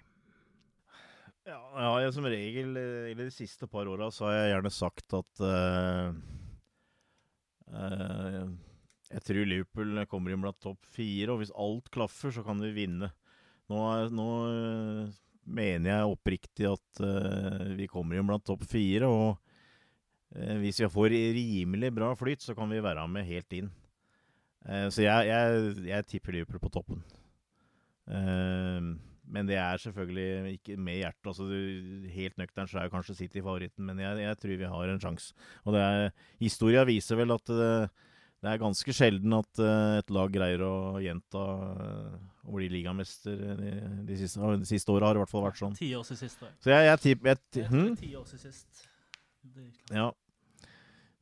[1.48, 2.76] Ja, ja jeg, som regel
[3.08, 6.10] i de siste par åra så har jeg gjerne sagt at uh,
[7.72, 8.41] uh,
[9.14, 12.74] Jeg tror Liverpool kommer inn blant topp fire, og hvis alt klaffer, så kan vi
[12.76, 13.14] vinne.
[13.72, 13.80] Nå,
[14.12, 15.16] nå uh,
[15.48, 17.00] mener jeg oppriktig at
[17.80, 19.38] vi kommer inn blant topp fire, og
[20.60, 23.70] hvis vi får rimelig bra flyt, så kan vi være med helt inn.
[24.91, 27.00] så jeg, jeg, jeg tipper Liverpool på toppen.
[28.12, 31.30] Uh, men det er selvfølgelig ikke med hjertet.
[31.32, 31.47] Altså,
[32.15, 35.34] helt nøkternt så er kanskje City favoritten, men jeg, jeg tror vi har en sjanse.
[35.65, 36.11] Og det er,
[36.41, 38.05] historia viser vel at det, eh,
[38.45, 42.11] det er ganske sjelden at uh, et lag greier å gjenta uh,
[42.45, 43.34] å bli ligamester.
[43.57, 43.71] De,
[44.05, 45.73] de siste, de siste åra har det i hvert fall vært sånn.
[45.80, 47.95] Ti år sist, Så jeg, jeg jeg, hm?
[47.97, 48.86] Ti år jeg, sist.
[49.89, 50.11] Ja.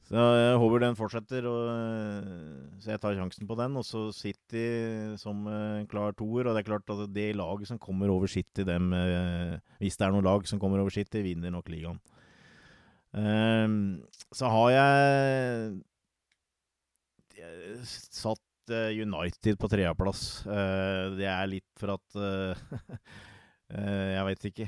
[0.05, 2.25] Så jeg håper den fortsetter, og, eh,
[2.77, 3.77] så jeg tar sjansen på den.
[3.79, 4.65] Og så City
[5.17, 6.45] som uh, klar toer.
[6.45, 10.05] Og det er klart at det laget som kommer over City, dem, uh, hvis det
[10.05, 12.01] er noe lag som kommer over City, vinner nok ligaen.
[14.35, 15.77] Så har jeg
[18.19, 20.43] satt United på tredjeplass.
[21.15, 22.17] det er litt for at
[24.17, 24.67] Jeg veit ikke.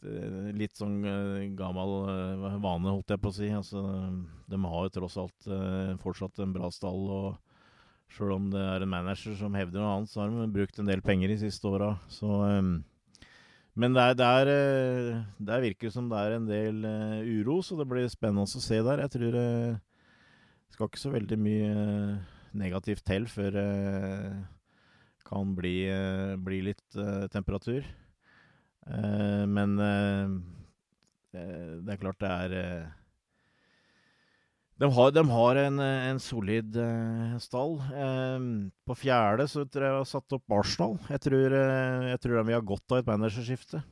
[0.00, 1.02] Litt sånn
[1.58, 1.90] gammel
[2.62, 3.50] vane, holdt jeg på å si.
[3.52, 3.82] Altså,
[4.48, 5.48] de har jo tross alt
[6.02, 7.02] fortsatt en bra stall.
[7.10, 7.50] og
[8.10, 10.88] Sjøl om det er en manager som hevder noe annet, så har de brukt en
[10.88, 11.92] del penger de siste åra.
[13.78, 16.82] Men det, er, det, er, det virker som det er en del
[17.28, 19.04] uro, så det blir spennende å se der.
[19.04, 19.50] Jeg tror det
[20.74, 21.70] skal ikke så veldig mye
[22.58, 23.68] negativt til før det
[25.30, 25.76] kan bli,
[26.42, 26.98] bli litt
[27.30, 27.86] temperatur.
[28.86, 29.76] Men
[31.30, 32.54] det er klart det er
[34.80, 37.74] de har, de har en, en, solid uh, stall.
[37.92, 40.94] Uh, på fjerde så tror jeg jeg har satt opp Arsenal.
[41.12, 43.82] Jeg tror, uh, jeg tror de vil ha godt av et managerskifte.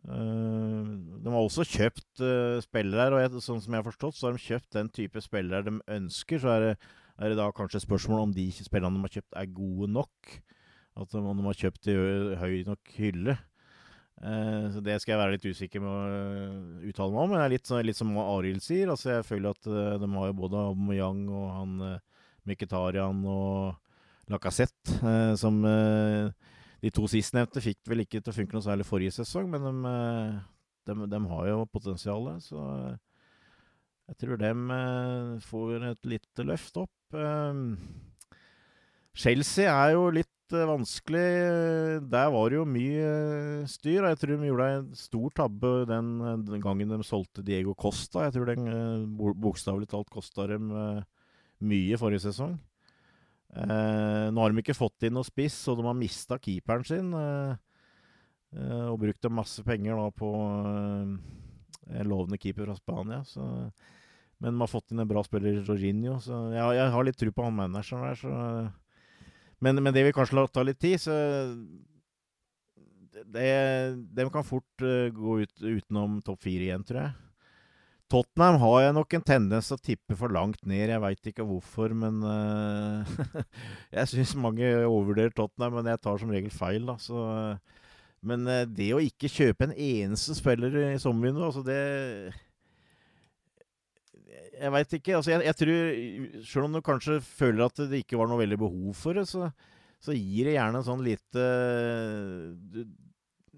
[0.00, 2.22] de har også kjøpt
[2.64, 5.66] spillere, og jeg, sånn som jeg har forstått, så har de kjøpt den type spillere
[5.66, 6.40] de ønsker.
[6.40, 6.70] Så er det,
[7.18, 10.38] er det da kanskje spørsmål om de spillerne de har kjøpt, er gode nok.
[11.00, 11.96] At de har kjøpt i
[12.40, 13.36] høy nok hylle.
[14.20, 17.30] Uh, så Det skal jeg være litt usikker med å uttale meg om.
[17.32, 18.92] Men det er litt, litt som Arild sier.
[18.92, 21.76] altså Jeg føler at uh, de har jo både Aubameyang og han
[22.48, 24.94] Mkhitaryan og Lacassette,
[25.36, 29.66] som De to sistnevnte fikk vel ikke til å funke noe særlig forrige sesong, men
[29.66, 29.90] de,
[30.88, 32.40] de, de har jo potensialet.
[32.46, 32.62] Så
[34.08, 34.52] jeg tror de
[35.44, 37.18] får et lite løft opp.
[39.20, 41.26] Chelsea er jo litt vanskelig.
[42.10, 43.10] Der var det jo mye
[43.70, 44.08] styr.
[44.08, 46.10] Jeg tror de gjorde en stor tabbe den,
[46.62, 48.26] gangen de solgte Diego Costa.
[48.26, 50.72] Jeg tror den bokstavelig talt kosta dem
[51.60, 52.58] mye forrige sesong.
[53.50, 57.10] Eh, nå har de ikke fått inn noe spiss, og de har mista keeperen sin.
[57.14, 61.16] Eh, og brukte masse penger da på eh,
[62.00, 63.22] en lovende keeper fra Spania.
[63.26, 63.44] Så,
[64.40, 66.18] men de har fått inn en bra spiller, Jorginho.
[66.22, 68.20] Så jeg, jeg har litt tro på han manageren der.
[68.22, 68.79] så
[69.60, 71.14] men, men, det vil kanskje ta litt tid, så
[73.30, 73.48] det,
[74.16, 77.16] De kan fort uh, gå ut utenom topp fire igjen, tror jeg.
[78.10, 80.88] Tottenham har jeg nok en tendens til å tippe for langt ned.
[80.90, 83.44] Jeg veit ikke hvorfor, men uh,
[83.98, 86.96] Jeg syns mange overvurderer Tottenham, men jeg tar som regel feil, da.
[86.98, 87.86] Så, uh,
[88.26, 91.78] men det å ikke kjøpe en eneste spiller i sommervinduet, altså det
[94.60, 95.16] jeg veit ikke.
[95.18, 98.58] Altså, jeg, jeg, tror Selv om du kanskje føler at det ikke var noe veldig
[98.60, 99.50] behov for det, så,
[100.02, 101.46] så gir det gjerne en sånn lite
[102.74, 102.82] du,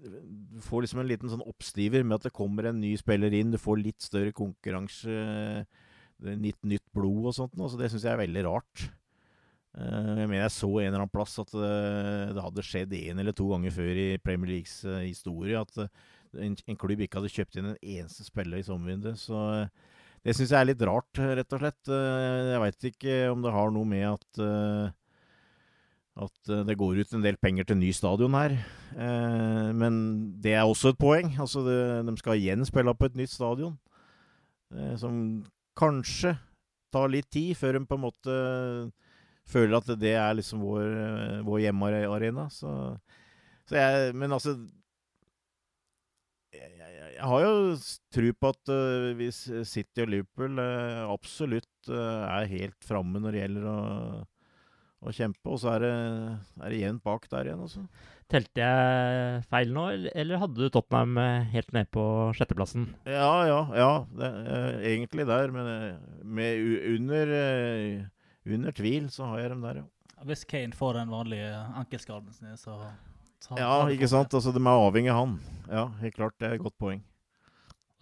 [0.03, 3.53] du, får liksom en liten sånn oppstiver med at det kommer en ny spiller inn.
[3.53, 5.13] Du får litt større konkurranse,
[6.23, 7.55] litt nytt blod og sånt.
[7.55, 8.87] Så det syns jeg er veldig rart.
[9.73, 13.21] Eh, jeg mener jeg så en eller annen plass at eh, det hadde skjedd én
[13.21, 15.87] eller to ganger før i Premier Leagues eh, historie at
[16.43, 19.17] en, klubb ikke hadde kjøpt inn en eneste spiller i sommervinduet.
[19.21, 19.39] Så
[20.23, 21.89] det syns jeg er litt rart, rett og slett.
[21.91, 24.85] Eh, jeg veit ikke om det har noe med at eh,
[26.23, 28.55] at eh, det går ut en del penger til ny stadion her.
[29.73, 29.95] men
[30.39, 31.33] det er også et poeng.
[31.41, 33.79] Altså, det, de skal igjen spille på et nytt stadion.
[34.97, 35.43] som
[35.77, 36.35] kanskje
[36.93, 38.35] tar litt tid før de på en måte
[39.49, 42.47] føler at det er liksom vår, vår hjemmearena.
[42.49, 42.69] Så,
[43.65, 44.55] så jeg Men altså
[46.53, 47.75] jeg har jo
[48.13, 53.35] tro på at uh, hvis City og Liverpool uh, absolutt uh, er helt framme når
[53.35, 53.77] det gjelder å,
[55.03, 55.93] å kjempe, og så er det,
[56.59, 57.63] er det jevnt bak der igjen.
[57.63, 57.85] Også.
[57.85, 58.19] Altså.
[58.33, 59.85] Telte jeg feil nå,
[60.15, 61.19] eller hadde du Tottenham
[61.53, 62.03] helt ned på
[62.37, 62.87] sjetteplassen?
[63.05, 63.59] Ja, ja.
[63.77, 64.29] ja det,
[64.89, 65.69] egentlig der, men
[66.23, 67.33] med under,
[68.47, 69.89] under tvil så har jeg dem der, ja.
[70.23, 72.77] Hvis Kane får den vanlige ankelskaden sin, så
[73.57, 74.33] ja, ikke sant.
[74.33, 75.33] Altså, De er avhengig av han.
[75.67, 76.37] Ja, helt klart.
[76.39, 77.01] Det er et godt poeng.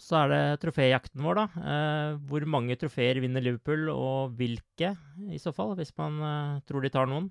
[0.02, 1.44] Så er det troféjakten vår, da.
[1.62, 4.96] Eh, hvor mange trofeer vinner Liverpool, og hvilke,
[5.30, 7.30] i så fall, hvis man eh, tror de tar noen?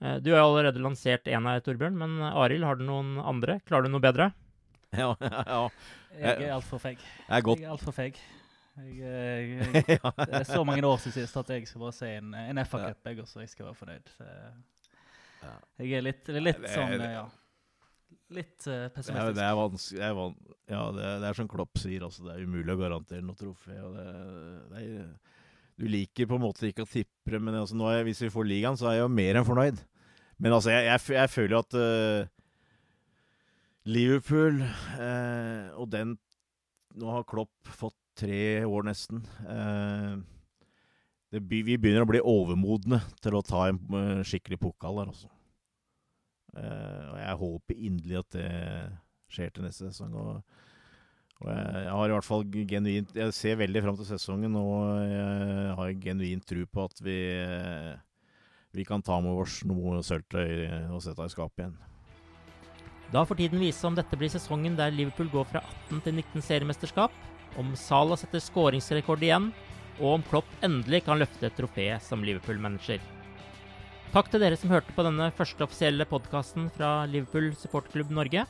[0.00, 3.58] Eh, du har allerede lansert én av Torbjørn, men eh, Arild, har du noen andre?
[3.68, 4.30] Klarer du noe bedre?
[4.96, 5.62] Ja, ja.
[6.16, 7.02] Jeg er altfor feig.
[7.02, 7.60] Jeg er godt.
[7.60, 8.22] Jeg er altfor feig.
[8.78, 11.96] Jeg, eh, jeg, jeg, det er så mange år siden sist at jeg skal bare
[11.98, 13.44] se en, en FA-cup, jeg også.
[13.44, 14.14] Jeg skal være fornøyd.
[15.78, 17.26] Jeg er litt, litt sånn, ja
[18.34, 19.36] litt uh, pessimistisk.
[19.38, 20.34] Det er, vanskelig det er van
[20.68, 23.38] Ja, det er, det er, som Klopp sier, altså, det er umulig å garantere noe
[23.38, 23.76] trofé.
[23.78, 25.06] er,
[25.78, 28.50] Du liker på en måte ikke å tippe det, men altså, er, hvis vi får
[28.50, 29.80] ligaen, så er jeg jo mer enn fornøyd.
[30.38, 32.20] Men altså, jeg, jeg, jeg føler at uh,
[33.88, 36.18] Liverpool uh, og den
[36.98, 39.20] nå har Klopp fått tre år nesten.
[39.46, 40.14] Eh,
[41.32, 45.28] det, vi begynner å bli overmodne til å ta en uh, skikkelig pokal der, altså.
[46.56, 48.48] Uh, og jeg håper inderlig at det
[49.34, 50.14] skjer til neste sesong.
[50.16, 50.62] Og,
[51.42, 55.04] og jeg, jeg, har i hvert fall genuint Jeg ser veldig fram til sesongen, og
[55.04, 57.18] jeg har genuint tro på at vi,
[58.74, 61.78] vi kan ta med oss noe sølvtøy og sette i skapet igjen.
[63.12, 66.44] Da får tiden vise om dette blir sesongen der Liverpool går fra 18 til 19
[66.44, 67.14] seriemesterskap,
[67.60, 69.52] om Salah setter skåringsrekord igjen,
[69.98, 73.02] og om Klopp endelig kan løfte et trofé som Liverpool-manager.
[74.08, 78.46] Takk til dere som hørte på denne første offisielle podkasten fra Liverpool supportklubb Norge.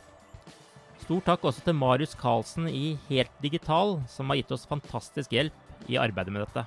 [1.03, 5.90] Stor takk også til Marius Carlsen i Helt Digital, som har gitt oss fantastisk hjelp
[5.90, 6.66] i arbeidet med dette.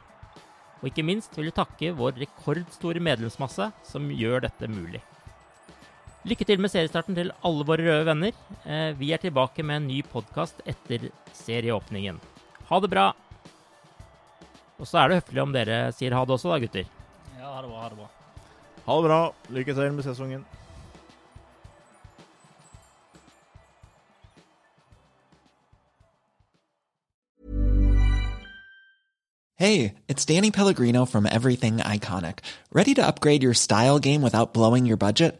[0.82, 5.04] Og ikke minst vil vi takke vår rekordstore medlemsmasse, som gjør dette mulig.
[6.28, 8.36] Lykke til med seriestarten til alle våre røde venner.
[8.66, 12.20] Eh, vi er tilbake med en ny podkast etter serieåpningen.
[12.70, 13.12] Ha det bra!
[14.82, 16.88] Og så er det høflig om dere sier ha det også, da, gutter.
[17.38, 17.84] Ja, ha det bra.
[17.84, 18.10] Ha det bra.
[18.88, 19.22] Ha det bra.
[19.54, 20.44] Lykke til med sesongen.
[29.62, 32.40] Hey, it's Danny Pellegrino from Everything Iconic.
[32.74, 35.40] Ready to upgrade your style game without blowing your budget?